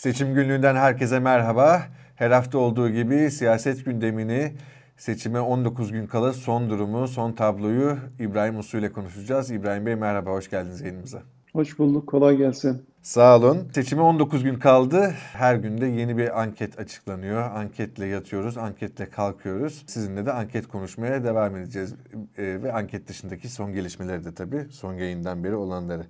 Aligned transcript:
Seçim 0.00 0.34
günlüğünden 0.34 0.76
herkese 0.76 1.20
merhaba. 1.20 1.82
Her 2.16 2.30
hafta 2.30 2.58
olduğu 2.58 2.90
gibi 2.90 3.30
siyaset 3.30 3.84
gündemini, 3.84 4.52
seçime 4.96 5.40
19 5.40 5.92
gün 5.92 6.06
kala 6.06 6.32
son 6.32 6.70
durumu, 6.70 7.08
son 7.08 7.32
tabloyu 7.32 7.96
İbrahim 8.18 8.58
Usu 8.58 8.78
ile 8.78 8.92
konuşacağız. 8.92 9.50
İbrahim 9.50 9.86
Bey 9.86 9.94
merhaba, 9.94 10.30
hoş 10.30 10.50
geldiniz 10.50 10.80
yayınımıza. 10.80 11.22
Hoş 11.52 11.78
bulduk, 11.78 12.08
kolay 12.08 12.36
gelsin. 12.36 12.82
Sağ 13.02 13.36
olun. 13.36 13.68
Seçime 13.74 14.02
19 14.02 14.44
gün 14.44 14.58
kaldı. 14.58 15.14
Her 15.32 15.54
günde 15.54 15.86
yeni 15.86 16.16
bir 16.16 16.40
anket 16.40 16.78
açıklanıyor. 16.78 17.50
Anketle 17.50 18.06
yatıyoruz, 18.06 18.58
anketle 18.58 19.10
kalkıyoruz. 19.10 19.84
Sizinle 19.86 20.26
de 20.26 20.32
anket 20.32 20.68
konuşmaya 20.68 21.24
devam 21.24 21.56
edeceğiz. 21.56 21.94
Ee, 22.38 22.62
ve 22.62 22.72
anket 22.72 23.08
dışındaki 23.08 23.48
son 23.48 23.72
gelişmeleri 23.72 24.24
de 24.24 24.34
tabii 24.34 24.66
son 24.70 24.94
yayından 24.94 25.44
beri 25.44 25.54
olanları. 25.54 26.06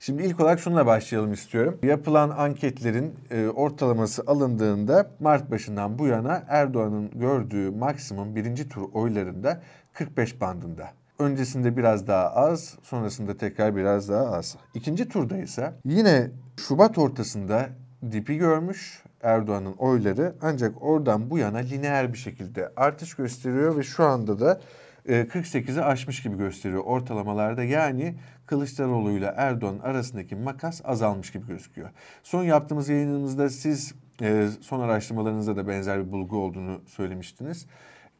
Şimdi 0.00 0.22
ilk 0.22 0.40
olarak 0.40 0.60
şununla 0.60 0.86
başlayalım 0.86 1.32
istiyorum. 1.32 1.78
Yapılan 1.82 2.30
anketlerin 2.30 3.14
e, 3.30 3.46
ortalaması 3.48 4.22
alındığında 4.26 5.10
Mart 5.20 5.50
başından 5.50 5.98
bu 5.98 6.06
yana 6.06 6.44
Erdoğan'ın 6.48 7.10
gördüğü 7.14 7.70
maksimum 7.70 8.36
birinci 8.36 8.68
tur 8.68 8.82
oylarında 8.92 9.60
45 9.92 10.40
bandında. 10.40 11.03
Öncesinde 11.18 11.76
biraz 11.76 12.06
daha 12.06 12.30
az, 12.30 12.78
sonrasında 12.82 13.36
tekrar 13.36 13.76
biraz 13.76 14.08
daha 14.08 14.26
az. 14.26 14.56
İkinci 14.74 15.08
turda 15.08 15.38
ise 15.38 15.72
yine 15.84 16.30
Şubat 16.56 16.98
ortasında 16.98 17.68
dipi 18.12 18.36
görmüş 18.36 19.02
Erdoğan'ın 19.22 19.72
oyları 19.72 20.34
ancak 20.42 20.82
oradan 20.82 21.30
bu 21.30 21.38
yana 21.38 21.58
lineer 21.58 22.12
bir 22.12 22.18
şekilde 22.18 22.72
artış 22.76 23.14
gösteriyor 23.14 23.76
ve 23.76 23.82
şu 23.82 24.04
anda 24.04 24.40
da 24.40 24.60
48'i 25.06 25.78
e, 25.78 25.82
aşmış 25.82 26.22
gibi 26.22 26.36
gösteriyor 26.36 26.82
ortalamalarda. 26.84 27.64
Yani 27.64 28.14
Kılıçdaroğlu 28.46 29.10
ile 29.10 29.34
Erdoğan 29.36 29.78
arasındaki 29.82 30.36
makas 30.36 30.80
azalmış 30.84 31.32
gibi 31.32 31.46
gözüküyor. 31.46 31.90
Son 32.22 32.44
yaptığımız 32.44 32.88
yayınımızda 32.88 33.50
siz 33.50 33.94
e, 34.22 34.48
son 34.60 34.80
araştırmalarınızda 34.80 35.56
da 35.56 35.68
benzer 35.68 36.06
bir 36.06 36.12
bulgu 36.12 36.36
olduğunu 36.36 36.80
söylemiştiniz. 36.86 37.66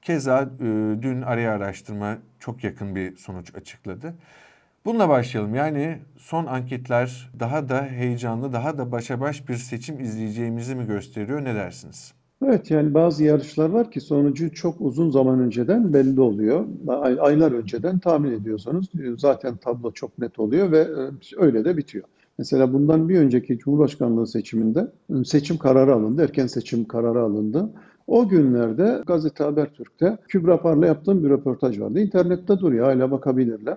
Keza 0.04 0.50
e, 0.60 0.64
dün 1.02 1.22
araya 1.22 1.52
araştırma 1.52 2.18
çok 2.38 2.64
yakın 2.64 2.94
bir 2.94 3.16
sonuç 3.16 3.54
açıkladı. 3.54 4.14
Bununla 4.84 5.08
başlayalım. 5.08 5.54
Yani 5.54 5.98
son 6.16 6.46
anketler 6.46 7.30
daha 7.40 7.68
da 7.68 7.82
heyecanlı, 7.82 8.52
daha 8.52 8.78
da 8.78 8.92
başa 8.92 9.20
baş 9.20 9.48
bir 9.48 9.56
seçim 9.56 10.00
izleyeceğimizi 10.00 10.74
mi 10.74 10.86
gösteriyor? 10.86 11.44
Ne 11.44 11.54
dersiniz? 11.54 12.14
Evet 12.46 12.70
yani 12.70 12.94
bazı 12.94 13.24
yarışlar 13.24 13.70
var 13.70 13.90
ki 13.90 14.00
sonucu 14.00 14.54
çok 14.54 14.80
uzun 14.80 15.10
zaman 15.10 15.40
önceden 15.40 15.92
belli 15.92 16.20
oluyor. 16.20 16.66
Ay, 16.88 17.16
aylar 17.20 17.52
önceden 17.52 17.98
tahmin 17.98 18.32
ediyorsanız 18.32 18.86
zaten 19.18 19.56
tablo 19.56 19.92
çok 19.92 20.18
net 20.18 20.38
oluyor 20.38 20.72
ve 20.72 20.78
e, 20.78 21.10
öyle 21.36 21.64
de 21.64 21.76
bitiyor. 21.76 22.04
Mesela 22.38 22.72
bundan 22.72 23.08
bir 23.08 23.18
önceki 23.18 23.58
Cumhurbaşkanlığı 23.58 24.26
seçiminde 24.26 24.92
seçim 25.24 25.58
kararı 25.58 25.94
alındı, 25.94 26.22
erken 26.22 26.46
seçim 26.46 26.84
kararı 26.84 27.20
alındı. 27.20 27.70
O 28.06 28.28
günlerde 28.28 29.02
Gazete 29.06 29.44
Habertürk'te 29.44 30.18
Kübra 30.28 30.62
Par'la 30.62 30.86
yaptığım 30.86 31.24
bir 31.24 31.30
röportaj 31.30 31.80
vardı. 31.80 32.00
İnternette 32.00 32.58
duruyor, 32.58 32.86
hala 32.86 33.10
bakabilirler. 33.10 33.76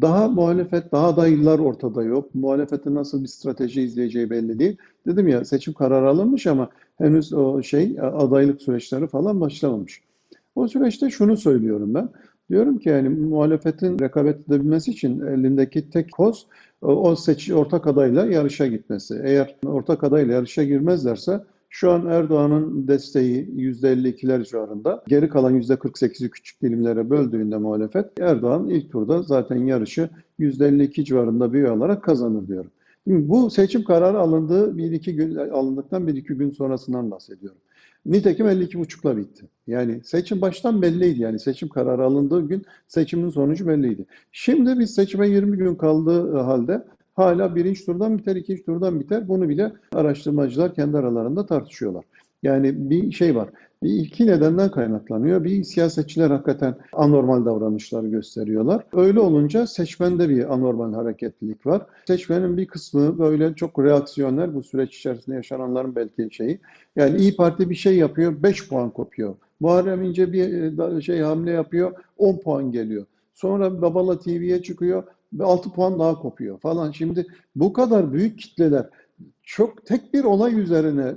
Daha 0.00 0.28
muhalefet, 0.28 0.92
daha 0.92 1.16
da 1.16 1.26
yıllar 1.26 1.58
ortada 1.58 2.02
yok. 2.02 2.34
Muhalefetin 2.34 2.94
nasıl 2.94 3.22
bir 3.22 3.28
strateji 3.28 3.82
izleyeceği 3.82 4.30
belli 4.30 4.58
değil. 4.58 4.76
Dedim 5.06 5.28
ya 5.28 5.44
seçim 5.44 5.74
kararı 5.74 6.08
alınmış 6.08 6.46
ama 6.46 6.68
henüz 6.98 7.32
o 7.32 7.62
şey 7.62 7.96
adaylık 8.00 8.62
süreçleri 8.62 9.06
falan 9.06 9.40
başlamamış. 9.40 10.02
O 10.56 10.68
süreçte 10.68 11.10
şunu 11.10 11.36
söylüyorum 11.36 11.94
ben. 11.94 12.08
Diyorum 12.50 12.78
ki 12.78 12.88
yani 12.88 13.08
muhalefetin 13.08 13.98
rekabet 13.98 14.48
edebilmesi 14.48 14.90
için 14.90 15.20
elindeki 15.20 15.90
tek 15.90 16.12
koz 16.12 16.46
o 16.82 17.16
seç 17.16 17.50
ortak 17.50 17.86
adayla 17.86 18.26
yarışa 18.26 18.66
gitmesi. 18.66 19.20
Eğer 19.24 19.56
ortak 19.66 20.04
adayla 20.04 20.34
yarışa 20.34 20.64
girmezlerse 20.64 21.40
şu 21.70 21.90
an 21.90 22.06
Erdoğan'ın 22.06 22.88
desteği 22.88 23.48
%52'ler 23.56 24.44
civarında. 24.44 25.04
Geri 25.08 25.28
kalan 25.28 25.60
%48'i 25.60 26.30
küçük 26.30 26.62
dilimlere 26.62 27.10
böldüğünde 27.10 27.56
muhalefet 27.56 28.20
Erdoğan 28.20 28.68
ilk 28.68 28.92
turda 28.92 29.22
zaten 29.22 29.56
yarışı 29.56 30.10
%52 30.40 31.04
civarında 31.04 31.52
bir 31.52 31.64
alarak 31.64 32.02
kazanır 32.02 32.48
diyorum. 32.48 32.70
Bu 33.06 33.50
seçim 33.50 33.84
kararı 33.84 34.18
alındığı 34.18 34.78
bir 34.78 34.92
iki 34.92 35.16
gün 35.16 35.36
alındıktan 35.36 36.06
bir 36.06 36.14
iki 36.14 36.34
gün 36.34 36.50
sonrasından 36.50 37.10
bahsediyorum. 37.10 37.58
Nitekim 38.06 38.46
52,5'la 38.46 39.16
bitti. 39.16 39.44
Yani 39.66 40.00
seçim 40.04 40.40
baştan 40.40 40.82
belliydi. 40.82 41.22
Yani 41.22 41.38
seçim 41.38 41.68
kararı 41.68 42.04
alındığı 42.04 42.48
gün 42.48 42.64
seçimin 42.88 43.30
sonucu 43.30 43.66
belliydi. 43.66 44.06
Şimdi 44.32 44.78
biz 44.78 44.94
seçime 44.94 45.28
20 45.28 45.56
gün 45.56 45.74
kaldığı 45.74 46.36
halde 46.36 46.84
hala 47.18 47.56
birinci 47.56 47.86
turdan 47.86 48.18
biter, 48.18 48.36
ikinci 48.36 48.64
turdan 48.64 49.00
biter. 49.00 49.28
Bunu 49.28 49.48
bile 49.48 49.72
araştırmacılar 49.92 50.74
kendi 50.74 50.96
aralarında 50.96 51.46
tartışıyorlar. 51.46 52.04
Yani 52.42 52.90
bir 52.90 53.12
şey 53.12 53.36
var. 53.36 53.48
Bir 53.82 53.90
iki 53.90 54.26
nedenden 54.26 54.70
kaynaklanıyor. 54.70 55.44
Bir 55.44 55.64
siyasetçiler 55.64 56.30
hakikaten 56.30 56.74
anormal 56.92 57.44
davranışlar 57.44 58.02
gösteriyorlar. 58.02 58.84
Öyle 58.92 59.20
olunca 59.20 59.66
seçmende 59.66 60.28
bir 60.28 60.54
anormal 60.54 60.94
hareketlilik 60.94 61.66
var. 61.66 61.82
Seçmenin 62.06 62.56
bir 62.56 62.66
kısmı 62.66 63.18
böyle 63.18 63.54
çok 63.54 63.78
reaksiyonlar 63.78 64.54
bu 64.54 64.62
süreç 64.62 64.96
içerisinde 64.96 65.36
yaşananların 65.36 65.96
belki 65.96 66.34
şeyi. 66.34 66.58
Yani 66.96 67.18
İyi 67.18 67.36
Parti 67.36 67.70
bir 67.70 67.74
şey 67.74 67.96
yapıyor 67.96 68.42
5 68.42 68.68
puan 68.68 68.90
kopuyor. 68.90 69.34
Muharrem 69.60 70.02
İnce 70.02 70.32
bir 70.32 70.96
e, 70.96 71.00
şey 71.00 71.20
hamle 71.20 71.50
yapıyor 71.50 71.92
10 72.18 72.38
puan 72.38 72.72
geliyor. 72.72 73.06
Sonra 73.34 73.82
Babala 73.82 74.18
TV'ye 74.18 74.62
çıkıyor 74.62 75.02
6 75.40 75.72
puan 75.72 75.98
daha 75.98 76.14
kopuyor 76.14 76.60
falan. 76.60 76.90
Şimdi 76.90 77.26
bu 77.56 77.72
kadar 77.72 78.12
büyük 78.12 78.38
kitleler 78.38 78.86
çok 79.42 79.86
tek 79.86 80.14
bir 80.14 80.24
olay 80.24 80.60
üzerine 80.60 81.14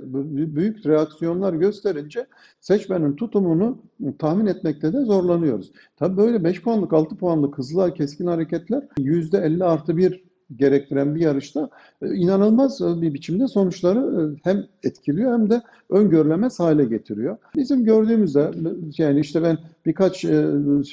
büyük 0.56 0.86
reaksiyonlar 0.86 1.52
gösterince 1.52 2.26
seçmenin 2.60 3.16
tutumunu 3.16 3.78
tahmin 4.18 4.46
etmekte 4.46 4.92
de 4.92 5.04
zorlanıyoruz. 5.04 5.72
Tabii 5.96 6.16
böyle 6.16 6.44
5 6.44 6.62
puanlık 6.62 6.92
6 6.92 7.16
puanlık 7.16 7.58
hızlı 7.58 7.94
keskin 7.94 8.26
hareketler 8.26 8.82
%50 8.98 9.64
artı 9.64 9.96
1 9.96 10.22
gerektiren 10.56 11.14
bir 11.14 11.20
yarışta 11.20 11.70
e, 12.02 12.14
inanılmaz 12.14 12.80
bir 13.02 13.14
biçimde 13.14 13.48
sonuçları 13.48 13.98
e, 13.98 14.40
hem 14.44 14.66
etkiliyor 14.82 15.32
hem 15.32 15.50
de 15.50 15.62
öngörülemez 15.90 16.60
hale 16.60 16.84
getiriyor. 16.84 17.36
Bizim 17.56 17.84
gördüğümüzde 17.84 18.50
yani 18.98 19.20
işte 19.20 19.42
ben 19.42 19.58
birkaç 19.86 20.24
e, 20.24 20.44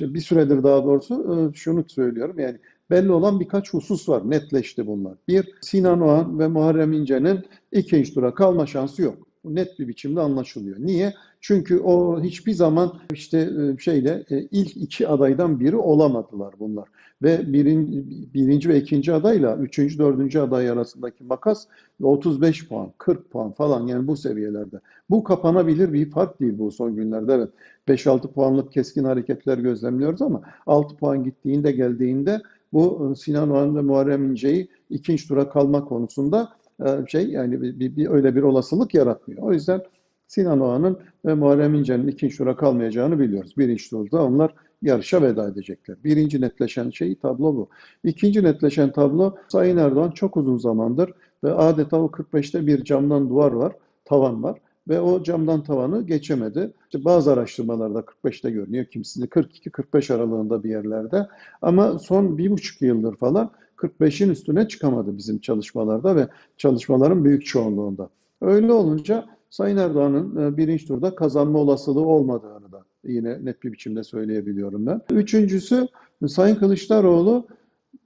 bir 0.02 0.22
süredir 0.22 0.64
daha 0.64 0.84
doğrusu 0.84 1.52
şunu 1.56 1.84
söylüyorum 1.88 2.40
yani 2.40 2.58
belli 2.90 3.12
olan 3.12 3.40
birkaç 3.40 3.74
husus 3.74 4.10
var. 4.10 4.30
Netleşti 4.30 4.88
bunlar. 4.88 5.14
Bir, 5.28 5.52
Sinan 5.62 6.02
Oğan 6.02 6.40
ve 6.40 6.48
Muharrem 6.48 6.94
İnce'nin 6.94 7.40
ikinci 7.72 8.14
tura 8.14 8.34
kalma 8.34 8.66
şansı 8.66 9.02
yok. 9.02 9.30
Bu 9.44 9.56
net 9.56 9.80
bir 9.80 9.88
biçimde 9.88 10.22
anlaşılıyor. 10.22 10.78
Niye? 10.80 11.14
Çünkü 11.42 11.80
o 11.80 12.22
hiçbir 12.22 12.54
zaman 12.54 13.00
işte 13.14 13.38
e, 13.40 13.78
şeyle 13.78 14.24
e, 14.30 14.40
ilk 14.52 14.78
iki 14.78 15.08
adaydan 15.08 15.60
biri 15.60 15.76
olamadılar 15.76 16.54
bunlar. 16.60 16.90
Ve 17.22 17.54
birinci, 17.54 18.04
birinci 18.34 18.70
ve 18.70 18.78
ikinci 18.80 19.14
adayla 19.14 19.58
üçüncü, 19.58 19.98
dördüncü 19.98 20.40
aday 20.40 20.70
arasındaki 20.70 21.24
makas 21.24 21.68
35 22.02 22.68
puan, 22.68 22.92
40 22.98 23.32
puan 23.32 23.52
falan 23.52 23.88
yani 23.88 24.08
bu 24.08 24.18
seviyelerde. 24.18 24.80
Bu 25.10 25.24
kapanabilir 25.24 25.94
bir 25.94 26.10
fark 26.10 26.40
değil 26.40 26.54
bu 26.58 26.72
son 26.72 26.96
günlerde. 26.96 27.34
Evet 27.34 27.50
5-6 27.88 28.32
puanlık 28.32 28.72
keskin 28.72 29.04
hareketler 29.04 29.58
gözlemliyoruz 29.58 30.22
ama 30.22 30.42
6 30.68 30.96
puan 30.98 31.24
gittiğinde 31.24 31.72
geldiğinde 31.72 32.42
bu 32.74 33.12
e, 33.12 33.16
Sinan 33.16 33.50
Oğan 33.50 33.76
ve 33.76 33.82
Muharrem 33.82 34.32
İnce'yi 34.32 34.68
ikinci 34.90 35.28
tura 35.28 35.50
kalma 35.50 35.86
konusunda 35.86 36.50
e, 36.86 36.88
şey 37.08 37.30
yani 37.30 37.62
bir, 37.62 37.80
bir, 37.80 37.96
bir 37.96 38.10
öyle 38.10 38.36
bir 38.36 38.42
olasılık 38.42 38.94
yaratmıyor. 38.94 39.44
O 39.44 39.54
yüzden 39.54 39.82
Sinan 40.28 40.60
Oğan'ın 40.60 41.00
ve 41.26 41.34
Muharrem 41.34 41.74
İnce'nin 41.74 42.08
ikinci 42.08 42.38
tura 42.38 42.56
kalmayacağını 42.56 43.20
biliyoruz. 43.20 43.54
Birinci 43.58 43.90
turda 43.90 44.24
onlar 44.24 44.54
yarışa 44.82 45.22
veda 45.22 45.48
edecekler. 45.48 45.98
Birinci 46.04 46.42
netleşen 46.42 46.90
şey 46.90 47.16
tablo 47.16 47.56
bu. 47.56 47.70
İkinci 48.04 48.44
netleşen 48.44 48.92
tablo 48.92 49.36
Sayın 49.48 49.78
Erdoğan 49.78 50.12
çok 50.12 50.38
uzun 50.38 50.58
zamandır 50.58 51.14
ve 51.44 51.54
adeta 51.54 52.02
o 52.02 52.06
45'te 52.06 52.68
bir 52.68 52.84
camdan 52.84 53.30
duvar 53.30 53.52
var, 53.52 53.74
tavan 54.06 54.44
var 54.44 54.60
ve 54.88 55.02
o 55.02 55.24
camdan 55.24 55.64
tavanı 55.64 56.02
geçemedi. 56.02 56.74
İşte 56.84 57.06
bazı 57.06 57.34
araştırmalarda 57.34 58.00
45'te 58.00 58.52
görünüyor, 58.52 58.86
kimisinde 58.86 59.26
42-45 59.26 60.14
aralığında 60.14 60.64
bir 60.64 60.70
yerlerde. 60.70 61.28
Ama 61.62 62.00
son 62.00 62.38
bir 62.38 62.52
buçuk 62.52 62.82
yıldır 62.82 63.16
falan 63.16 63.52
45'in 63.78 64.30
üstüne 64.30 64.68
çıkamadı 64.68 65.18
bizim 65.18 65.40
çalışmalarda 65.40 66.16
ve 66.16 66.28
çalışmaların 66.58 67.26
büyük 67.26 67.46
çoğunluğunda. 67.46 68.10
Öyle 68.42 68.72
olunca 68.72 69.26
Sayın 69.50 69.78
Erdoğan'ın 69.78 70.54
e, 70.54 70.58
birinci 70.58 70.88
turda 70.88 71.16
kazanma 71.16 71.60
olasılığı 71.60 72.06
olmadığını 72.06 72.72
da 72.72 72.86
yine 73.04 73.46
net 73.46 73.64
bir 73.64 73.72
biçimde 73.72 74.04
söyleyebiliyorum 74.04 74.86
ben. 74.86 75.02
Üçüncüsü 75.12 75.88
Sayın 76.28 76.56
Kılıçdaroğlu 76.56 77.48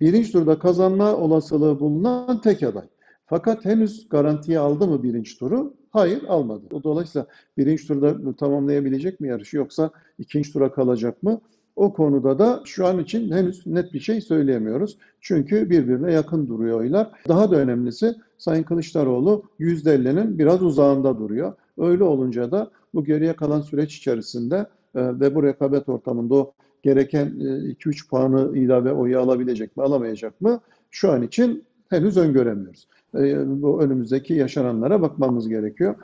birinci 0.01 0.31
turda 0.31 0.59
kazanma 0.59 1.15
olasılığı 1.15 1.79
bulunan 1.79 2.41
tek 2.41 2.63
aday. 2.63 2.87
Fakat 3.25 3.65
henüz 3.65 4.09
garantiye 4.09 4.59
aldı 4.59 4.87
mı 4.87 5.03
birinci 5.03 5.39
turu? 5.39 5.73
Hayır 5.93 6.23
almadı. 6.23 6.63
Dolayısıyla 6.83 7.27
birinci 7.57 7.87
turda 7.87 8.35
tamamlayabilecek 8.35 9.19
mi 9.19 9.27
yarışı 9.27 9.57
yoksa 9.57 9.91
ikinci 10.19 10.53
tura 10.53 10.71
kalacak 10.71 11.23
mı? 11.23 11.41
O 11.75 11.93
konuda 11.93 12.39
da 12.39 12.61
şu 12.65 12.87
an 12.87 12.99
için 12.99 13.31
henüz 13.31 13.67
net 13.67 13.93
bir 13.93 13.99
şey 13.99 14.21
söyleyemiyoruz. 14.21 14.97
Çünkü 15.21 15.69
birbirine 15.69 16.13
yakın 16.13 16.47
duruyor 16.47 16.79
oylar. 16.79 17.11
Daha 17.27 17.51
da 17.51 17.55
önemlisi 17.55 18.15
Sayın 18.37 18.63
Kılıçdaroğlu 18.63 19.43
%50'nin 19.59 20.39
biraz 20.39 20.63
uzağında 20.63 21.17
duruyor. 21.17 21.53
Öyle 21.77 22.03
olunca 22.03 22.51
da 22.51 22.71
bu 22.93 23.03
geriye 23.03 23.33
kalan 23.33 23.61
süreç 23.61 23.97
içerisinde 23.97 24.55
e, 24.95 25.01
ve 25.19 25.35
bu 25.35 25.43
rekabet 25.43 25.89
ortamında 25.89 26.35
o 26.35 26.53
gereken 26.83 27.27
2-3 27.27 28.09
puanı 28.09 28.57
ilave 28.57 28.91
oyu 28.91 29.19
alabilecek 29.19 29.77
mi, 29.77 29.83
alamayacak 29.83 30.41
mı? 30.41 30.59
Şu 30.91 31.11
an 31.11 31.21
için 31.21 31.63
henüz 31.89 32.17
öngöremiyoruz. 32.17 32.87
E, 33.15 33.61
bu 33.61 33.81
önümüzdeki 33.81 34.33
yaşananlara 34.33 35.01
bakmamız 35.01 35.49
gerekiyor. 35.49 35.95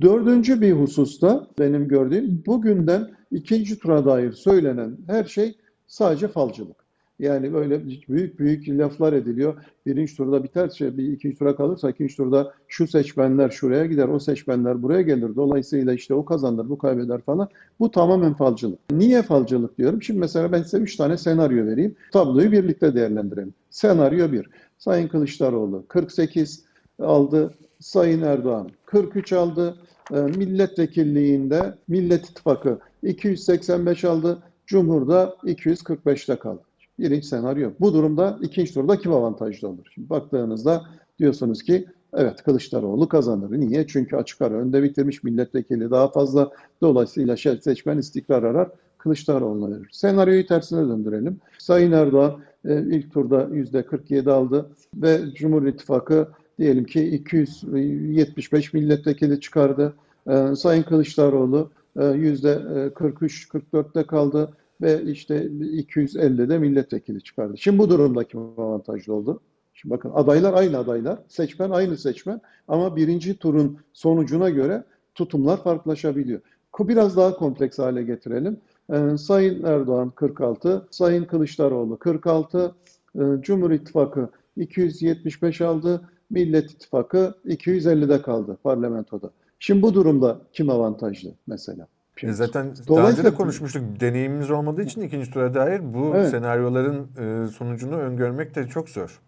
Dördüncü 0.00 0.60
bir 0.60 0.72
hususta 0.72 1.46
benim 1.58 1.88
gördüğüm 1.88 2.42
bugünden 2.46 3.08
ikinci 3.30 3.78
tura 3.78 4.04
dair 4.04 4.32
söylenen 4.32 4.96
her 5.06 5.24
şey 5.24 5.56
sadece 5.86 6.28
falcılık. 6.28 6.80
Yani 7.20 7.52
böyle 7.52 7.86
büyük 8.08 8.38
büyük 8.38 8.68
laflar 8.68 9.12
ediliyor. 9.12 9.54
Birinci 9.86 10.16
turda 10.16 10.44
biterse, 10.44 10.98
bir 10.98 11.12
ikinci 11.12 11.38
tura 11.38 11.56
kalırsa 11.56 11.90
ikinci 11.90 12.16
turda 12.16 12.54
şu 12.68 12.86
seçmenler 12.86 13.50
şuraya 13.50 13.86
gider, 13.86 14.08
o 14.08 14.18
seçmenler 14.18 14.82
buraya 14.82 15.02
gelir. 15.02 15.36
Dolayısıyla 15.36 15.92
işte 15.92 16.14
o 16.14 16.24
kazanır, 16.24 16.68
bu 16.68 16.78
kaybeder 16.78 17.20
falan. 17.20 17.48
Bu 17.80 17.90
tamamen 17.90 18.34
falcılık. 18.34 18.78
Niye 18.90 19.22
falcılık 19.22 19.78
diyorum? 19.78 20.02
Şimdi 20.02 20.20
mesela 20.20 20.52
ben 20.52 20.62
size 20.62 20.78
üç 20.78 20.96
tane 20.96 21.16
senaryo 21.16 21.66
vereyim. 21.66 21.94
Tabloyu 22.12 22.52
birlikte 22.52 22.94
değerlendirelim. 22.94 23.54
Senaryo 23.70 24.32
bir. 24.32 24.50
Sayın 24.80 25.08
Kılıçdaroğlu 25.08 25.84
48 25.88 26.64
aldı. 27.02 27.54
Sayın 27.80 28.22
Erdoğan 28.22 28.70
43 28.86 29.32
aldı. 29.32 29.76
E, 30.12 30.20
milletvekilliğinde 30.20 31.74
Millet 31.88 32.30
İttifakı 32.30 32.78
285 33.02 34.04
aldı. 34.04 34.42
Cumhur'da 34.66 35.36
245'te 35.44 36.36
kaldı. 36.36 36.60
Birinci 36.98 37.26
senaryo. 37.26 37.70
Bu 37.80 37.94
durumda 37.94 38.38
ikinci 38.42 38.74
turda 38.74 38.98
kim 38.98 39.12
avantajlı 39.12 39.68
olur? 39.68 39.90
Şimdi 39.94 40.10
baktığınızda 40.10 40.84
diyorsunuz 41.18 41.62
ki 41.62 41.86
evet 42.12 42.42
Kılıçdaroğlu 42.42 43.08
kazanır. 43.08 43.50
Niye? 43.50 43.86
Çünkü 43.86 44.16
açık 44.16 44.42
ara 44.42 44.54
önde 44.54 44.82
bitirmiş 44.82 45.22
milletvekili 45.22 45.90
daha 45.90 46.10
fazla. 46.10 46.50
Dolayısıyla 46.80 47.36
seçmen 47.36 47.98
istikrar 47.98 48.42
arar. 48.42 48.68
Kılıçdaroğlu'na 48.98 49.70
verir. 49.70 49.88
Senaryoyu 49.92 50.46
tersine 50.46 50.80
döndürelim. 50.80 51.40
Sayın 51.58 51.92
Erdoğan 51.92 52.40
ilk 52.64 53.12
turda 53.12 53.42
%47 53.42 54.30
aldı 54.30 54.70
ve 54.94 55.20
Cumhur 55.34 55.66
İttifakı 55.66 56.28
diyelim 56.58 56.84
ki 56.84 57.08
275 57.08 58.72
milletvekili 58.72 59.40
çıkardı. 59.40 59.94
E, 60.28 60.54
Sayın 60.56 60.82
Kılıçdaroğlu 60.82 61.70
%43-44'te 61.96 64.02
kaldı 64.02 64.52
ve 64.80 65.02
işte 65.02 65.44
250'de 65.44 66.58
milletvekili 66.58 67.22
çıkardı. 67.22 67.58
Şimdi 67.58 67.78
bu 67.78 67.90
durumda 67.90 68.24
kim 68.24 68.40
avantajlı 68.40 69.14
oldu? 69.14 69.40
Şimdi 69.74 69.94
bakın 69.94 70.10
adaylar 70.14 70.54
aynı 70.54 70.78
adaylar, 70.78 71.18
seçmen 71.28 71.70
aynı 71.70 71.96
seçmen 71.96 72.40
ama 72.68 72.96
birinci 72.96 73.36
turun 73.36 73.78
sonucuna 73.92 74.50
göre 74.50 74.84
tutumlar 75.14 75.62
farklılaşabiliyor. 75.62 76.40
Biraz 76.80 77.16
daha 77.16 77.36
kompleks 77.36 77.78
hale 77.78 78.02
getirelim. 78.02 78.60
Ee, 78.92 79.16
Sayın 79.16 79.64
Erdoğan 79.64 80.10
46, 80.10 80.86
Sayın 80.90 81.24
Kılıçdaroğlu 81.24 81.98
46, 81.98 82.74
e, 83.14 83.20
Cumhur 83.40 83.70
İttifakı 83.70 84.28
275 84.56 85.60
aldı, 85.60 86.08
Millet 86.30 86.70
İttifakı 86.70 87.34
250'de 87.46 88.22
kaldı 88.22 88.58
parlamentoda. 88.62 89.30
Şimdi 89.58 89.82
bu 89.82 89.94
durumda 89.94 90.40
kim 90.52 90.70
avantajlı 90.70 91.30
mesela? 91.46 91.86
E 92.22 92.32
zaten 92.32 92.72
daha 92.88 93.10
önce 93.10 93.24
de 93.24 93.34
konuşmuştuk. 93.34 93.82
Deneyimimiz 94.00 94.50
olmadığı 94.50 94.82
için 94.82 95.00
ikinci 95.00 95.30
tura 95.30 95.54
dair 95.54 95.94
bu 95.94 96.12
evet. 96.14 96.30
senaryoların 96.30 97.06
e, 97.18 97.46
sonucunu 97.48 97.96
öngörmek 97.96 98.54
de 98.54 98.68
çok 98.68 98.88
zor. 98.88 99.20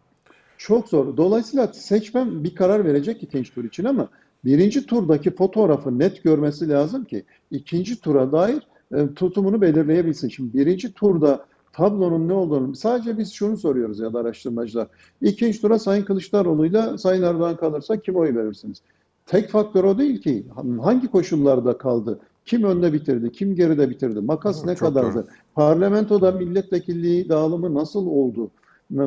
Çok 0.59 0.89
zor. 0.89 1.17
Dolayısıyla 1.17 1.67
seçmen 1.67 2.45
bir 2.45 2.55
karar 2.55 2.85
verecek 2.85 3.23
ikinci 3.23 3.55
tur 3.55 3.65
için 3.65 3.85
ama 3.85 4.09
birinci 4.45 4.87
turdaki 4.87 5.35
fotoğrafı 5.35 5.99
net 5.99 6.23
görmesi 6.23 6.69
lazım 6.69 7.05
ki 7.05 7.25
ikinci 7.51 8.01
tura 8.01 8.33
dair 8.33 8.63
e, 8.93 9.15
tutumunu 9.15 9.61
belirleyebilsin. 9.61 10.29
Şimdi 10.29 10.59
birinci 10.59 10.93
turda 10.93 11.45
tablonun 11.73 12.29
ne 12.29 12.33
olduğunu 12.33 12.77
sadece 12.77 13.19
biz 13.19 13.33
şunu 13.33 13.57
soruyoruz 13.57 14.01
ya 14.01 14.13
da 14.13 14.21
araştırmacılar. 14.21 14.89
İkinci 15.23 15.61
tura 15.61 15.79
Sayın 15.79 16.05
Kılıçdaroğlu'yla 16.05 16.99
Sayın 16.99 17.23
Erdoğan 17.23 17.57
kalırsa 17.57 17.97
kim 17.97 18.17
oy 18.17 18.35
verirsiniz? 18.35 18.83
Tek 19.27 19.49
faktör 19.49 19.85
o 19.85 19.99
değil 19.99 20.23
ki. 20.23 20.47
Hangi 20.83 21.11
koşullarda 21.11 21.79
kaldı? 21.79 22.21
Kim 22.45 22.65
önde 22.65 22.93
bitirdi? 22.93 23.33
Kim 23.33 23.55
geride 23.55 23.91
bitirdi? 23.91 24.21
Makas 24.21 24.65
ne 24.65 24.75
kadardı? 24.75 25.15
Doğru. 25.15 25.27
Parlamentoda 25.55 26.33
milletvekilliği 26.33 27.29
dağılımı 27.29 27.75
nasıl 27.75 28.07
oldu? 28.07 28.51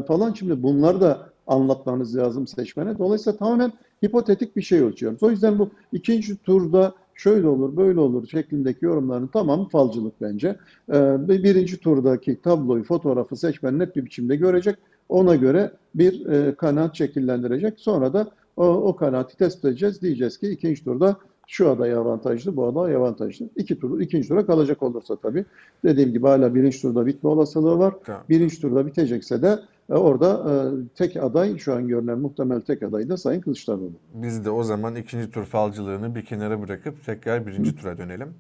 Falan 0.08 0.34
şimdi 0.34 0.64
bunları 0.64 1.02
da 1.02 1.30
anlatmanız 1.48 2.18
lazım 2.18 2.48
seçmene. 2.48 2.98
Dolayısıyla 2.98 3.38
tamamen 3.38 3.74
hipotetik 4.06 4.56
bir 4.56 4.62
şey 4.62 4.80
ölçüyoruz. 4.80 5.24
O 5.24 5.32
yüzden 5.32 5.60
bu 5.60 5.70
ikinci 5.92 6.38
turda 6.38 6.94
şöyle 7.16 7.48
olur, 7.48 7.78
böyle 7.78 8.00
olur 8.00 8.28
şeklindeki 8.28 8.86
yorumların 8.86 9.28
tamamı 9.28 9.70
falcılık 9.70 10.22
bence. 10.22 10.56
Ee, 10.94 11.28
birinci 11.28 11.78
turdaki 11.78 12.42
tabloyu, 12.42 12.84
fotoğrafı 12.84 13.36
seçmen 13.36 13.80
net 13.80 13.96
bir 13.96 14.06
biçimde 14.06 14.36
görecek. 14.36 14.76
Ona 15.10 15.36
göre 15.36 15.72
bir 15.96 16.26
e, 16.26 16.56
kanaat 16.56 16.96
şekillendirecek. 16.96 17.80
Sonra 17.80 18.14
da 18.14 18.32
o, 18.58 18.66
o 18.66 18.96
kanaati 18.96 19.38
tespit 19.38 19.66
edeceğiz. 19.66 20.02
Diyeceğiz 20.02 20.38
ki 20.38 20.50
ikinci 20.50 20.84
turda 20.84 21.18
şu 21.48 21.70
aday 21.70 21.94
avantajlı, 21.94 22.56
bu 22.56 22.66
aday 22.66 22.96
avantajlı. 22.96 23.50
İki 23.56 23.80
tur, 23.80 24.00
ikinci 24.00 24.28
tura 24.28 24.46
kalacak 24.46 24.84
olursa 24.84 25.16
tabii. 25.16 25.46
Dediğim 25.84 26.12
gibi 26.12 26.28
hala 26.28 26.56
birinci 26.56 26.82
turda 26.82 27.06
bitme 27.06 27.30
olasılığı 27.30 27.80
var. 27.80 27.94
Tamam. 28.06 28.22
Birinci 28.30 28.62
turda 28.62 28.88
bitecekse 28.88 29.42
de 29.42 29.60
orada 29.90 30.52
e, 30.52 30.54
tek 30.96 31.18
aday, 31.18 31.58
şu 31.58 31.74
an 31.74 31.88
görünen 31.88 32.20
muhtemel 32.20 32.62
tek 32.62 32.84
aday 32.84 33.10
da 33.10 33.18
Sayın 33.18 33.42
Kılıçdaroğlu. 33.42 33.92
Biz 34.14 34.46
de 34.46 34.50
o 34.50 34.64
zaman 34.64 34.96
ikinci 34.96 35.32
tur 35.32 35.46
falcılığını 35.46 36.16
bir 36.16 36.26
kenara 36.26 36.62
bırakıp 36.62 37.06
tekrar 37.06 37.48
birinci 37.48 37.76
tura 37.76 37.98
dönelim. 37.98 38.34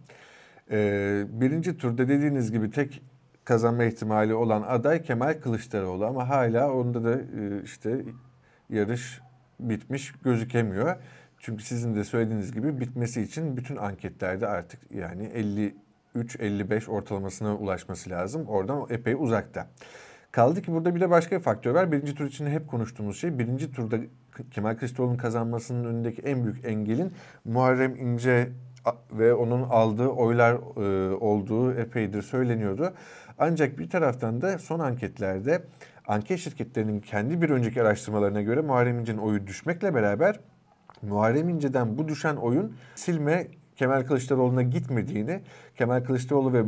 Ee, 0.71 1.25
birinci 1.29 1.77
turda 1.77 2.07
dediğiniz 2.07 2.51
gibi 2.51 2.71
tek 2.71 3.01
kazanma 3.43 3.83
ihtimali 3.83 4.33
olan 4.33 4.61
aday 4.61 5.01
Kemal 5.01 5.33
Kılıçdaroğlu 5.33 6.05
ama 6.05 6.29
hala 6.29 6.73
onda 6.73 7.03
da 7.03 7.13
e, 7.19 7.61
işte 7.63 8.05
yarış 8.69 9.21
bitmiş 9.59 10.11
gözükemiyor. 10.11 10.95
Çünkü 11.39 11.63
sizin 11.63 11.95
de 11.95 12.03
söylediğiniz 12.03 12.51
gibi 12.51 12.79
bitmesi 12.79 13.21
için 13.21 13.57
bütün 13.57 13.75
anketlerde 13.75 14.47
artık 14.47 14.79
yani 14.91 15.31
53-55 16.15 16.89
ortalamasına 16.89 17.55
ulaşması 17.55 18.09
lazım. 18.09 18.45
Oradan 18.47 18.85
epey 18.89 19.13
uzakta. 19.13 19.67
Kaldı 20.35 20.61
ki 20.61 20.71
burada 20.71 20.95
bir 20.95 21.01
de 21.01 21.09
başka 21.09 21.37
bir 21.37 21.41
faktör 21.41 21.73
var. 21.73 21.91
Birinci 21.91 22.15
tur 22.15 22.25
için 22.25 22.47
hep 22.47 22.67
konuştuğumuz 22.67 23.17
şey 23.17 23.39
birinci 23.39 23.71
turda 23.71 23.97
Kemal 24.51 24.75
Kılıçdaroğlu'nun 24.75 25.17
kazanmasının 25.17 25.85
önündeki 25.85 26.21
en 26.21 26.43
büyük 26.43 26.65
engelin 26.65 27.13
Muharrem 27.45 27.95
İnce 27.95 28.49
ve 29.11 29.33
onun 29.33 29.63
aldığı 29.63 30.07
oylar 30.07 30.53
e, 30.53 31.15
olduğu 31.15 31.73
epeydir 31.73 32.21
söyleniyordu. 32.21 32.93
Ancak 33.39 33.79
bir 33.79 33.89
taraftan 33.89 34.41
da 34.41 34.57
son 34.57 34.79
anketlerde 34.79 35.63
anket 36.07 36.39
şirketlerinin 36.39 36.99
kendi 36.99 37.41
bir 37.41 37.49
önceki 37.49 37.81
araştırmalarına 37.81 38.41
göre 38.41 38.61
Muharrem 38.61 38.99
İnce'nin 38.99 39.17
oyu 39.17 39.47
düşmekle 39.47 39.95
beraber 39.95 40.39
Muharrem 41.01 41.49
İnce'den 41.49 41.97
bu 41.97 42.07
düşen 42.07 42.35
oyun 42.35 42.75
silme 42.95 43.47
Kemal 43.75 44.05
Kılıçdaroğlu'na 44.05 44.61
gitmediğini, 44.61 45.41
Kemal 45.75 46.03
Kılıçdaroğlu 46.03 46.53
ve 46.53 46.63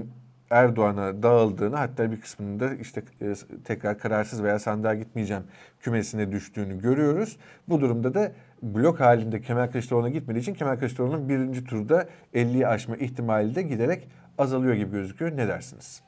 Erdoğan'a 0.49 1.23
dağıldığını 1.23 1.75
hatta 1.75 2.11
bir 2.11 2.21
kısmında 2.21 2.73
işte 2.73 3.03
e, 3.21 3.33
tekrar 3.63 3.99
kararsız 3.99 4.43
veya 4.43 4.59
sandığa 4.59 4.95
gitmeyeceğim 4.95 5.43
kümesine 5.79 6.31
düştüğünü 6.31 6.81
görüyoruz. 6.81 7.37
Bu 7.69 7.81
durumda 7.81 8.13
da 8.13 8.31
blok 8.63 8.99
halinde 8.99 9.41
Kemal 9.41 9.67
Kılıçdaroğlu'na 9.67 10.09
gitmediği 10.09 10.41
için 10.41 10.53
Kemal 10.53 10.75
Kılıçdaroğlu'nun 10.75 11.29
birinci 11.29 11.63
turda 11.63 12.07
50'yi 12.33 12.67
aşma 12.67 12.95
ihtimali 12.95 13.55
de 13.55 13.61
giderek 13.61 14.07
azalıyor 14.37 14.73
gibi 14.73 14.91
gözüküyor. 14.91 15.37
Ne 15.37 15.47
dersiniz? 15.47 16.01